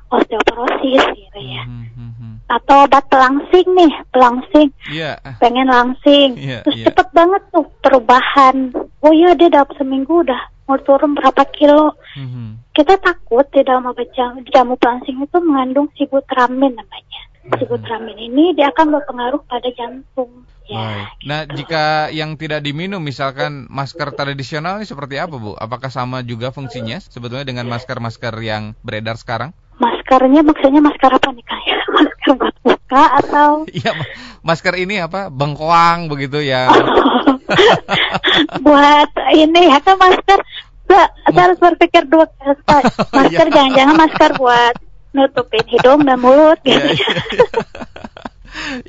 osteoporosis 0.08 1.04
gitu 1.20 1.40
ya. 1.44 1.68
Hmm, 1.68 1.92
hmm, 1.92 2.12
hmm. 2.16 2.34
Atau 2.48 2.88
obat 2.88 3.04
pelangsing 3.12 3.68
nih, 3.76 3.94
pelangsing. 4.16 4.70
Iya. 4.88 5.20
Pengen 5.44 5.68
langsing. 5.68 6.40
Iya, 6.40 6.64
Terus 6.64 6.78
iya. 6.80 6.86
cepet 6.88 7.08
banget 7.12 7.42
tuh 7.52 7.68
perubahan. 7.84 8.72
Oh 9.04 9.12
iya 9.12 9.36
dia 9.36 9.52
dalam 9.52 9.68
seminggu 9.76 10.24
udah 10.24 10.42
mau 10.72 10.80
turun 10.80 11.12
berapa 11.12 11.44
kilo. 11.52 11.92
Hmm, 12.16 12.30
hmm. 12.32 12.52
Kita 12.72 12.96
takut 13.04 13.44
di 13.52 13.68
dalam 13.68 13.92
obat 13.92 14.08
jamu, 14.16 14.44
jamu 14.48 14.80
pelangsing 14.80 15.20
itu 15.20 15.38
mengandung 15.44 15.92
sibutramin 16.00 16.72
namanya. 16.76 17.22
Hmm. 17.46 17.58
Sibutramin 17.58 18.18
ini 18.18 18.54
dia 18.54 18.70
akan 18.70 18.90
berpengaruh 18.92 19.46
pada 19.46 19.70
jantung. 19.72 20.44
Ya, 20.66 20.82
Baik. 20.82 21.08
Nah, 21.24 21.42
jika 21.48 21.84
yang 22.10 22.34
tidak 22.36 22.60
diminum, 22.60 22.98
misalkan 22.98 23.70
masker 23.70 24.10
tradisional 24.12 24.82
ini 24.82 24.90
seperti 24.90 25.22
apa, 25.22 25.38
Bu? 25.38 25.54
Apakah 25.54 25.94
sama 25.94 26.26
juga 26.26 26.50
fungsinya 26.50 26.98
sebetulnya 26.98 27.46
dengan 27.46 27.70
masker-masker 27.70 28.34
yang 28.42 28.74
beredar 28.82 29.14
sekarang? 29.16 29.54
maskernya 29.76 30.40
maksudnya 30.40 30.80
masker 30.80 31.12
apa 31.12 31.36
nih 31.36 31.44
kayak 31.44 31.80
masker 32.00 32.32
buat 32.40 32.56
muka 32.64 33.04
atau 33.20 33.50
Iya, 33.78 33.92
ma- 33.92 34.10
masker 34.42 34.74
ini 34.80 34.96
apa? 34.98 35.28
Bengkoang 35.28 36.08
begitu 36.08 36.40
ya. 36.40 36.72
buat 38.66 39.10
ini 39.32 39.62
ya 39.70 39.78
kan 39.84 40.00
masker 40.00 40.40
saya 40.88 41.10
harus 41.44 41.60
berpikir 41.60 42.06
dua 42.08 42.26
kali 42.40 42.88
masker 43.12 43.48
Iya. 43.50 43.54
jangan-jangan 43.54 43.96
masker 44.00 44.32
buat 44.38 44.76
nutupin 45.16 45.64
hidung 45.66 46.04
dan 46.04 46.20
mulut. 46.20 46.60
Gitu 46.62 46.84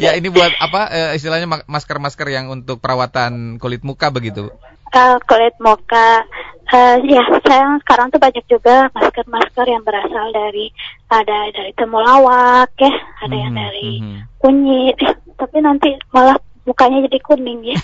ya, 0.02 0.14
ini 0.14 0.28
buat 0.28 0.52
apa? 0.58 0.90
eh, 0.90 1.10
istilahnya 1.16 1.46
ma- 1.46 1.66
masker-masker 1.66 2.26
yang 2.28 2.50
untuk 2.50 2.78
perawatan 2.78 3.58
kulit 3.58 3.82
muka 3.82 4.10
begitu. 4.10 4.50
Eh, 4.90 5.16
kulit 5.26 5.54
muka. 5.58 6.22
Eh, 6.66 6.96
ya 7.06 7.22
saya 7.46 7.78
sekarang 7.86 8.10
tuh 8.10 8.18
banyak 8.18 8.42
juga 8.50 8.90
masker-masker 8.90 9.66
yang 9.66 9.82
berasal 9.86 10.34
dari 10.34 10.70
ada 11.06 11.50
dari 11.54 11.70
temulawak 11.74 12.70
ya. 12.78 12.90
Ada 13.22 13.36
yang 13.36 13.54
Mhm, 13.54 13.62
dari 13.62 13.90
mhm. 14.02 14.18
kunyit. 14.38 14.96
Eh, 14.98 15.14
tapi 15.38 15.56
nanti 15.62 15.94
malah 16.10 16.38
mukanya 16.66 17.06
jadi 17.06 17.18
kuning 17.22 17.60
ya. 17.62 17.78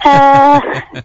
Eh, 0.00 0.58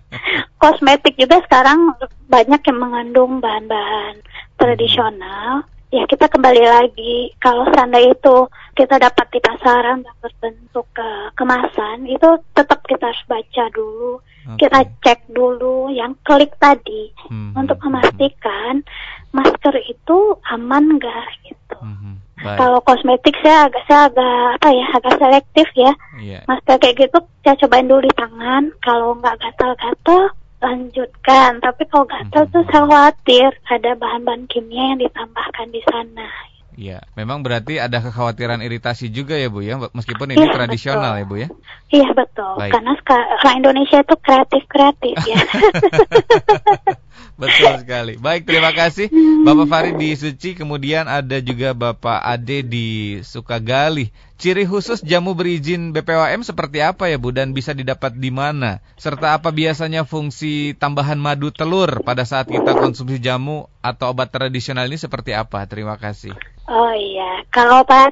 kosmetik 0.62 1.16
juga 1.16 1.40
sekarang 1.48 1.96
banyak 2.28 2.60
yang 2.64 2.80
mengandung 2.80 3.40
bahan-bahan 3.40 4.20
tradisional 4.56 5.68
ya 5.94 6.04
kita 6.10 6.26
kembali 6.26 6.64
lagi 6.66 7.30
kalau 7.38 7.70
seandainya 7.70 8.18
itu 8.18 8.38
kita 8.74 8.98
dapat 8.98 9.30
di 9.30 9.38
pasaran 9.38 10.02
dan 10.02 10.16
berbentuk 10.18 10.90
eh, 10.98 11.30
kemasan 11.38 12.10
itu 12.10 12.30
tetap 12.58 12.82
kita 12.90 13.14
harus 13.14 13.24
baca 13.30 13.64
dulu 13.70 14.18
Oke. 14.50 14.66
kita 14.66 14.80
cek 15.06 15.30
dulu 15.30 15.94
yang 15.94 16.18
klik 16.26 16.50
tadi 16.58 17.14
Mhm, 17.30 17.54
untuk 17.54 17.78
mhm, 17.78 17.94
memastikan 17.94 18.82
masker 19.30 19.76
itu 19.86 20.18
aman 20.50 20.98
enggak 20.98 21.30
gitu. 21.46 21.78
mhm. 21.78 22.18
Baik. 22.44 22.60
Kalau 22.60 22.80
kosmetik 22.84 23.36
saya 23.40 23.72
agak 23.72 23.84
saya 23.88 24.02
agak 24.12 24.36
apa 24.60 24.68
ya 24.76 24.86
agak 25.00 25.14
selektif 25.16 25.68
ya. 25.80 25.92
Iya. 26.20 26.40
Masker 26.50 26.76
kayak 26.76 26.98
gitu 27.00 27.18
saya 27.40 27.56
cobain 27.56 27.88
dulu 27.88 28.04
di 28.04 28.14
tangan. 28.20 28.64
Kalau 28.84 29.16
nggak 29.16 29.40
gatal-gatal 29.40 30.34
lanjutkan. 30.64 31.60
Tapi 31.60 31.84
kalau 31.86 32.08
gatal 32.08 32.48
tuh 32.50 32.64
saya 32.72 32.88
khawatir 32.88 33.52
ada 33.68 33.92
bahan-bahan 33.94 34.48
kimia 34.48 34.96
yang 34.96 35.04
ditambahkan 35.04 35.68
di 35.70 35.84
sana. 35.84 36.28
Iya, 36.74 37.06
memang 37.14 37.46
berarti 37.46 37.78
ada 37.78 38.02
kekhawatiran 38.02 38.58
iritasi 38.58 39.14
juga 39.14 39.38
ya 39.38 39.46
Bu 39.46 39.62
ya, 39.62 39.78
meskipun 39.94 40.34
ini 40.34 40.42
Iya, 40.42 40.58
tradisional 40.58 41.14
betul. 41.14 41.22
ya 41.22 41.26
Bu 41.30 41.36
ya. 41.38 41.48
Iya 41.94 42.10
betul. 42.18 42.54
Baik. 42.58 42.72
Karena 42.74 42.92
seka- 42.98 43.30
orang 43.38 43.56
Indonesia 43.62 43.98
itu 44.02 44.16
kreatif-kreatif 44.18 45.16
ya. 45.22 45.38
Betul 47.34 47.82
sekali. 47.82 48.14
Baik, 48.22 48.46
terima 48.46 48.70
kasih 48.72 49.10
Bapak 49.42 49.66
Farid 49.66 49.96
di 49.98 50.14
Suci, 50.14 50.54
kemudian 50.54 51.10
ada 51.10 51.42
juga 51.42 51.74
Bapak 51.74 52.22
Ade 52.22 52.62
di 52.62 53.20
Sukagali. 53.26 54.14
Ciri 54.38 54.68
khusus 54.68 55.00
jamu 55.00 55.34
berizin 55.40 55.96
BPOM 55.96 56.44
seperti 56.44 56.84
apa 56.84 57.08
ya 57.08 57.16
Bu 57.16 57.32
dan 57.32 57.56
bisa 57.56 57.72
didapat 57.72 58.12
di 58.18 58.28
mana? 58.28 58.84
Serta 59.00 59.40
apa 59.40 59.56
biasanya 59.56 60.04
fungsi 60.04 60.76
tambahan 60.76 61.16
madu 61.16 61.48
telur 61.48 62.04
pada 62.04 62.28
saat 62.28 62.52
kita 62.52 62.76
konsumsi 62.76 63.24
jamu 63.24 63.72
atau 63.80 64.12
obat 64.12 64.36
tradisional 64.36 64.84
ini 64.90 65.00
seperti 65.00 65.32
apa? 65.32 65.64
Terima 65.64 65.96
kasih. 65.96 66.36
Oh 66.68 66.92
iya, 66.92 67.44
kalau 67.56 67.88
obat 67.88 68.12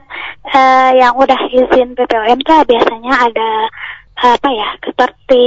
eh, 0.55 0.89
yang 1.03 1.19
udah 1.19 1.39
izin 1.51 1.99
BPOM 1.99 2.39
tuh 2.47 2.63
biasanya 2.63 3.13
ada 3.27 3.49
apa 4.21 4.49
ya, 4.55 4.69
seperti 4.87 5.45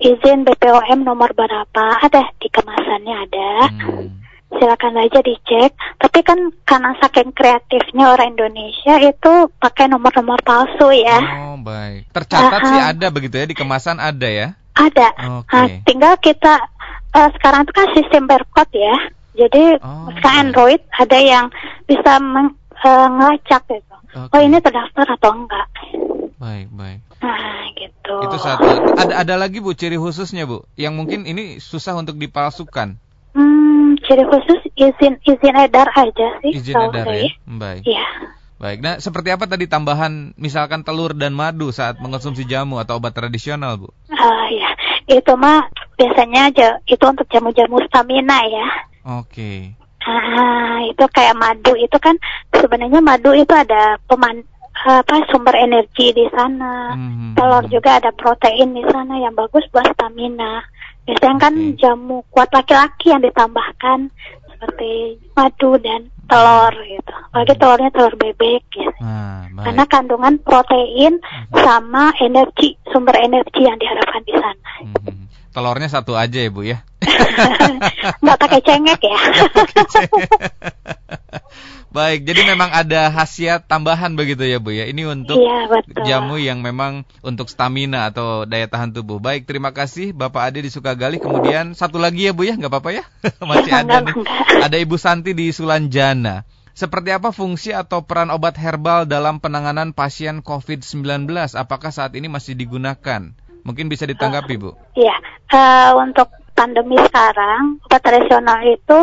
izin 0.00 0.48
BPOM 0.48 1.04
nomor 1.04 1.36
berapa 1.36 1.84
ada 2.00 2.32
di 2.40 2.48
kemasannya 2.48 3.14
ada. 3.28 3.52
Hmm. 3.68 4.16
Silakan 4.50 4.98
aja 4.98 5.22
dicek. 5.22 5.70
Tapi 5.94 6.18
kan 6.26 6.50
karena 6.66 6.90
saking 6.98 7.30
kreatifnya 7.30 8.10
orang 8.10 8.34
Indonesia 8.34 8.98
itu 8.98 9.32
pakai 9.62 9.86
nomor-nomor 9.86 10.42
palsu 10.42 10.90
ya. 10.90 11.22
Oh, 11.46 11.60
baik. 11.60 12.10
Tercatat 12.10 12.58
Aha. 12.58 12.66
sih 12.66 12.80
ada 12.82 13.06
begitu 13.14 13.38
ya 13.38 13.46
di 13.46 13.54
kemasan 13.54 14.02
ada 14.02 14.26
ya. 14.26 14.58
Ada. 14.74 15.38
Oke. 15.38 15.54
Nah, 15.54 15.68
tinggal 15.86 16.14
kita 16.18 16.58
eh, 17.14 17.30
sekarang 17.38 17.62
itu 17.62 17.72
kan 17.76 17.86
sistem 17.94 18.26
barcode 18.26 18.74
ya. 18.74 18.96
Jadi 19.38 19.78
Oh. 19.78 20.10
sekarang 20.18 20.50
Android 20.50 20.82
ada 20.98 21.18
yang 21.20 21.46
bisa 21.86 22.18
meng- 22.18 22.58
eh, 22.74 23.06
ngelacak 23.06 23.62
gitu. 23.70 23.96
Oke. 24.18 24.34
Oh 24.34 24.40
ini 24.42 24.58
terdaftar 24.58 25.06
atau 25.14 25.30
enggak? 25.30 25.66
Baik, 26.42 26.66
baik. 26.74 27.00
Nah, 27.20 27.68
gitu. 27.76 28.14
Itu 28.24 28.36
satu. 28.40 28.64
Ada 28.96 29.24
ada 29.24 29.34
lagi 29.36 29.60
Bu 29.60 29.76
ciri 29.76 30.00
khususnya 30.00 30.48
Bu, 30.48 30.64
yang 30.80 30.96
mungkin 30.96 31.28
ini 31.28 31.60
susah 31.60 31.96
untuk 32.00 32.16
dipalsukan. 32.16 32.96
Hmm, 33.36 34.00
ciri 34.08 34.24
khusus 34.24 34.60
izin 34.74 35.20
izin 35.22 35.56
edar 35.60 35.88
aja 35.92 36.28
sih. 36.40 36.56
Izin 36.56 36.76
edar 36.80 37.04
saya. 37.04 37.28
ya. 37.28 37.30
Baik. 37.44 37.82
Iya. 37.84 38.06
Baik. 38.60 38.78
Nah, 38.84 39.00
seperti 39.00 39.32
apa 39.32 39.48
tadi 39.48 39.64
tambahan 39.64 40.36
misalkan 40.36 40.84
telur 40.84 41.16
dan 41.16 41.32
madu 41.32 41.72
saat 41.72 41.96
mengonsumsi 41.96 42.44
jamu 42.44 42.76
atau 42.76 43.00
obat 43.00 43.16
tradisional, 43.16 43.80
Bu? 43.80 43.88
Ah, 44.12 44.48
ya. 44.52 44.68
Itu 45.08 45.32
mah 45.36 45.64
biasanya 45.96 46.52
aja 46.52 46.68
itu 46.84 47.00
untuk 47.04 47.24
jamu-jamu 47.32 47.80
stamina 47.88 48.36
ya. 48.44 48.66
Oke. 49.20 49.76
Ah, 50.04 50.80
itu 50.88 51.04
kayak 51.12 51.36
madu 51.36 51.72
itu 51.76 51.96
kan 52.00 52.16
sebenarnya 52.52 53.00
madu 53.00 53.32
itu 53.32 53.52
ada 53.52 53.96
peman 54.08 54.44
apa 54.86 55.28
sumber 55.28 55.52
energi 55.56 56.12
di 56.16 56.24
sana. 56.32 56.96
Mhm. 56.96 57.36
Telur 57.36 57.64
juga 57.68 58.00
ada 58.00 58.10
protein 58.16 58.72
di 58.72 58.84
sana 58.88 59.20
yang 59.20 59.36
bagus 59.36 59.68
buat 59.68 59.84
stamina. 59.92 60.64
Biasanya 61.04 61.36
kan 61.40 61.54
Oke. 61.56 61.76
jamu 61.80 62.16
kuat 62.32 62.48
laki-laki 62.52 63.12
yang 63.12 63.20
ditambahkan 63.24 64.08
seperti 64.46 65.16
madu 65.36 65.76
dan 65.80 66.08
telur 66.28 66.72
gitu. 66.86 67.12
Apalagi 67.32 67.54
telurnya 67.58 67.90
telur 67.92 68.14
bebek 68.16 68.62
gitu. 68.72 68.92
Nah, 69.02 69.48
baik. 69.50 69.64
Karena 69.64 69.84
kandungan 69.88 70.34
protein 70.44 71.14
sama 71.56 72.12
energi 72.20 72.76
sumber 72.92 73.16
energi 73.18 73.60
yang 73.66 73.76
diharapkan 73.80 74.22
di 74.24 74.34
sana. 74.36 74.72
Mhm. 74.86 75.29
Telurnya 75.50 75.90
satu 75.90 76.14
aja 76.14 76.38
ya, 76.38 76.50
Bu 76.50 76.62
ya. 76.62 76.86
Nggak 78.22 78.38
pakai 78.38 78.60
cengek 78.62 79.00
ya. 79.02 79.18
Baik, 81.90 82.22
jadi 82.22 82.46
memang 82.46 82.70
ada 82.70 83.10
khasiat 83.10 83.66
tambahan 83.66 84.14
begitu 84.14 84.46
ya, 84.46 84.62
Bu 84.62 84.70
ya. 84.70 84.86
Ini 84.86 85.10
untuk 85.10 85.42
Iya 85.42 85.66
betul. 85.66 86.06
jamu 86.06 86.38
yang 86.38 86.62
memang 86.62 87.02
untuk 87.26 87.50
stamina 87.50 88.06
atau 88.06 88.46
daya 88.46 88.70
tahan 88.70 88.94
tubuh. 88.94 89.18
Baik, 89.18 89.42
terima 89.50 89.74
kasih 89.74 90.14
Bapak 90.14 90.54
Ade 90.54 90.62
di 90.62 90.70
Sukagali. 90.70 91.18
Kemudian 91.18 91.74
satu 91.74 91.98
lagi 91.98 92.30
ya 92.30 92.32
Bu 92.32 92.46
ya, 92.46 92.54
nggak 92.54 92.70
apa-apa 92.70 92.90
ya? 92.94 93.04
Masih 93.42 93.74
ada 93.74 94.06
nih. 94.06 94.14
Ada 94.62 94.76
Ibu 94.78 94.96
Santi 95.02 95.34
di 95.34 95.50
Sulanjana. 95.50 96.46
Seperti 96.78 97.10
apa 97.10 97.34
fungsi 97.34 97.74
atau 97.74 98.06
peran 98.06 98.30
obat 98.30 98.54
herbal 98.54 99.02
dalam 99.02 99.42
penanganan 99.42 99.90
pasien 99.90 100.46
COVID-19? 100.46 101.26
Apakah 101.58 101.90
saat 101.90 102.14
ini 102.14 102.30
masih 102.30 102.54
digunakan? 102.54 103.34
Mungkin 103.62 103.86
bisa 103.86 104.04
ditanggapi 104.04 104.54
Bu. 104.56 104.70
Iya, 104.94 105.16
eh, 105.48 105.92
untuk 105.94 106.28
pandemi 106.52 106.96
sekarang 107.00 107.80
obat 107.82 108.00
tradisional 108.00 108.60
itu 108.62 108.98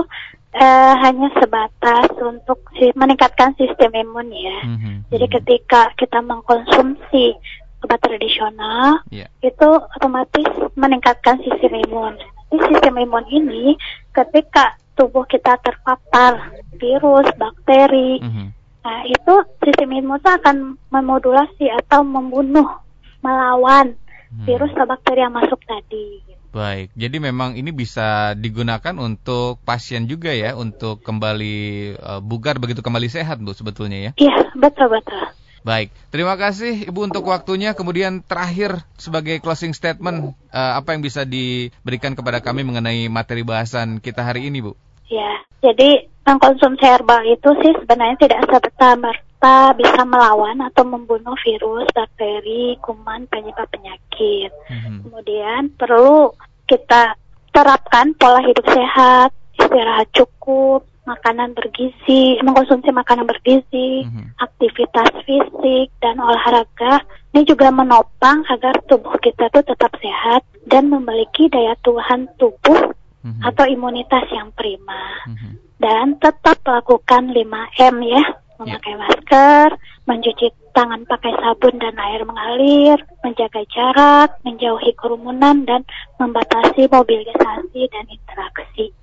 eh, 0.49 0.93
hanya 0.97 1.29
sebatas 1.37 2.09
untuk 2.17 2.65
si- 2.73 2.93
meningkatkan 2.93 3.53
sistem 3.55 3.93
imun 3.93 4.27
ya. 4.29 4.57
Mhm, 4.65 4.93
Jadi 5.09 5.25
mhm. 5.27 5.33
ketika 5.37 5.81
kita 5.93 6.17
mengkonsumsi 6.19 7.37
obat 7.79 8.01
tradisional 8.01 9.05
Iya. 9.07 9.29
itu 9.39 9.69
otomatis 9.93 10.49
meningkatkan 10.73 11.37
sistem 11.45 11.77
imun. 11.83 12.17
Di 12.47 12.57
sistem 12.63 12.97
imun 12.97 13.25
ini 13.29 13.77
ketika 14.09 14.73
tubuh 14.95 15.29
kita 15.29 15.61
terpapar 15.61 16.49
virus, 16.73 17.27
bakteri, 17.37 18.17
Mhm. 18.17 18.47
nah 18.81 19.05
itu 19.05 19.33
sistem 19.61 19.93
imun 19.93 20.17
itu 20.17 20.31
akan 20.31 20.57
memodulasi 20.89 21.69
atau 21.75 22.01
membunuh, 22.01 22.81
melawan 23.19 23.93
Hmm. 23.93 24.06
Virus 24.45 24.71
atau 24.75 24.87
bakteri 24.87 25.23
yang 25.23 25.35
masuk 25.35 25.59
tadi. 25.63 26.23
Baik, 26.51 26.89
jadi 26.97 27.17
memang 27.21 27.53
ini 27.53 27.69
bisa 27.69 28.33
digunakan 28.33 28.95
untuk 28.97 29.59
pasien 29.61 30.07
juga 30.07 30.31
ya, 30.33 30.55
untuk 30.57 31.03
kembali 31.03 31.57
eh, 31.93 32.21
bugar 32.23 32.57
begitu 32.57 32.81
kembali 32.81 33.11
sehat 33.11 33.37
Bu 33.43 33.53
sebetulnya 33.53 34.09
ya. 34.09 34.11
Iya, 34.17 34.51
betul 34.57 34.89
betul. 34.89 35.21
Baik, 35.67 35.91
terima 36.15 36.39
kasih 36.39 36.87
Ibu 36.87 37.11
untuk 37.11 37.27
waktunya. 37.27 37.75
Kemudian 37.75 38.23
terakhir 38.23 38.87
sebagai 38.95 39.43
closing 39.43 39.75
statement, 39.75 40.31
eh, 40.49 40.73
apa 40.79 40.95
yang 40.95 41.03
bisa 41.03 41.27
diberikan 41.27 42.15
kepada 42.15 42.39
kami 42.39 42.63
mengenai 42.63 43.11
materi 43.11 43.43
bahasan 43.43 43.99
kita 43.99 44.23
hari 44.23 44.47
ini 44.47 44.63
Bu? 44.63 44.73
Ya, 45.11 45.43
jadi 45.59 46.07
mengkonsumsi 46.27 46.83
herbal 46.83 47.23
itu 47.27 47.49
sih 47.63 47.73
sebenarnya 47.83 48.17
tidak 48.19 48.39
serta 48.47 48.99
merta 49.37 49.77
bisa 49.77 50.01
melawan 50.01 50.57
atau 50.65 50.81
membunuh 50.81 51.37
virus, 51.45 51.85
bakteri, 51.93 52.73
kuman, 52.81 53.29
penyebab 53.29 53.69
penyakit. 53.69 54.49
Hmm. 54.65 55.05
Kemudian 55.05 55.69
perlu 55.77 56.33
kita 56.65 57.13
terapkan 57.53 58.17
pola 58.17 58.41
hidup 58.41 58.65
sehat, 58.65 59.29
istirahat 59.61 60.09
cukup, 60.09 60.89
makanan 61.05 61.53
bergizi, 61.53 62.41
mengkonsumsi 62.41 62.89
makanan 62.89 63.29
bergizi, 63.29 64.09
hmm 64.09 64.25
aktivitas 64.37 65.09
fisik 65.25 65.89
dan 65.97 66.21
olahraga. 66.21 67.01
Ini 67.33 67.41
juga 67.45 67.73
menopang 67.73 68.45
agar 68.53 68.85
tubuh 68.85 69.17
kita 69.17 69.49
tuh 69.49 69.65
tetap 69.65 69.89
sehat 69.97 70.45
dan 70.69 70.93
memiliki 70.93 71.49
daya 71.49 71.73
tahan 71.81 72.29
tubuh 72.37 72.93
hmm 73.21 73.41
atau 73.41 73.65
imunitas 73.69 74.25
yang 74.33 74.49
prima. 74.53 75.25
Mm-hmm. 75.29 75.53
Dan 75.77 76.17
tetap 76.21 76.61
lakukan 76.65 77.33
5M 77.33 77.95
ya, 78.01 78.23
memakai 78.59 78.93
yeah. 78.93 79.01
masker, 79.01 79.69
mencuci 80.07 80.47
tangan 80.73 81.01
pakai 81.09 81.33
sabun 81.41 81.75
dan 81.81 81.97
air 81.97 82.21
mengalir, 82.23 82.97
menjaga 83.25 83.61
jarak, 83.69 84.29
menjauhi 84.45 84.93
kerumunan 84.93 85.65
dan 85.65 85.81
membatasi 86.21 86.85
mobilisasi 86.89 87.81
dan 87.89 88.05
interaksi. 88.05 88.93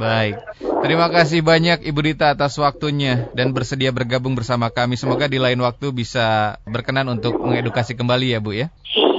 Baik, 0.00 0.40
terima 0.86 1.12
kasih 1.12 1.44
banyak 1.44 1.84
Ibu 1.84 2.00
Dita 2.00 2.32
atas 2.32 2.56
waktunya 2.56 3.28
dan 3.36 3.52
bersedia 3.52 3.92
bergabung 3.92 4.32
bersama 4.32 4.70
kami. 4.70 4.96
Semoga 4.96 5.26
di 5.28 5.36
lain 5.36 5.60
waktu 5.60 5.92
bisa 5.92 6.56
berkenan 6.64 7.10
untuk 7.10 7.36
mengedukasi 7.36 7.98
kembali 7.98 8.32
ya 8.32 8.38
Bu 8.40 8.54
ya. 8.54 8.72
Iya. 8.86 9.09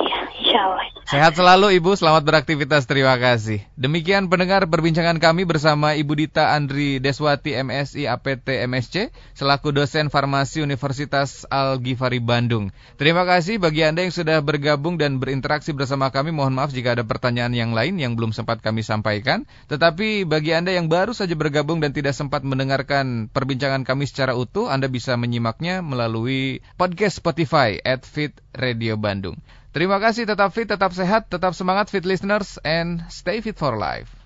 Sehat 1.12 1.36
selalu 1.36 1.76
Ibu, 1.76 2.00
selamat 2.00 2.24
beraktivitas, 2.24 2.88
terima 2.88 3.12
kasih. 3.20 3.60
Demikian 3.76 4.32
pendengar 4.32 4.64
perbincangan 4.64 5.20
kami 5.20 5.44
bersama 5.44 5.92
Ibu 5.92 6.16
Dita 6.16 6.56
Andri 6.56 7.04
Deswati 7.04 7.52
MSI 7.52 8.08
APT 8.08 8.64
MSC 8.64 9.12
selaku 9.36 9.76
dosen 9.76 10.08
farmasi 10.08 10.64
Universitas 10.64 11.44
Al-Ghifari 11.52 12.24
Bandung. 12.24 12.72
Terima 12.96 13.28
kasih 13.28 13.60
bagi 13.60 13.84
Anda 13.84 14.08
yang 14.08 14.16
sudah 14.16 14.40
bergabung 14.40 14.96
dan 14.96 15.20
berinteraksi 15.20 15.76
bersama 15.76 16.16
kami. 16.16 16.32
Mohon 16.32 16.64
maaf 16.64 16.72
jika 16.72 16.96
ada 16.96 17.04
pertanyaan 17.04 17.52
yang 17.52 17.76
lain 17.76 18.00
yang 18.00 18.16
belum 18.16 18.32
sempat 18.32 18.64
kami 18.64 18.80
sampaikan. 18.80 19.44
Tetapi 19.68 20.24
bagi 20.24 20.56
Anda 20.56 20.80
yang 20.80 20.88
baru 20.88 21.12
saja 21.12 21.36
bergabung 21.36 21.84
dan 21.84 21.92
tidak 21.92 22.16
sempat 22.16 22.48
mendengarkan 22.48 23.28
perbincangan 23.28 23.84
kami 23.84 24.08
secara 24.08 24.32
utuh, 24.32 24.72
Anda 24.72 24.88
bisa 24.88 25.20
menyimaknya 25.20 25.84
melalui 25.84 26.64
podcast 26.80 27.20
Spotify 27.20 27.84
at 27.84 28.08
Fit 28.08 28.40
Radio 28.56 28.96
Bandung. 28.96 29.36
Terima 29.72 30.04
kasih, 30.04 30.28
tetap 30.28 30.52
fit, 30.52 30.68
tetap 30.68 30.92
sehat, 30.92 31.32
tetap 31.32 31.56
semangat 31.56 31.88
fit 31.88 32.04
listeners, 32.04 32.60
and 32.68 33.08
stay 33.08 33.40
fit 33.40 33.56
for 33.56 33.80
life. 33.80 34.21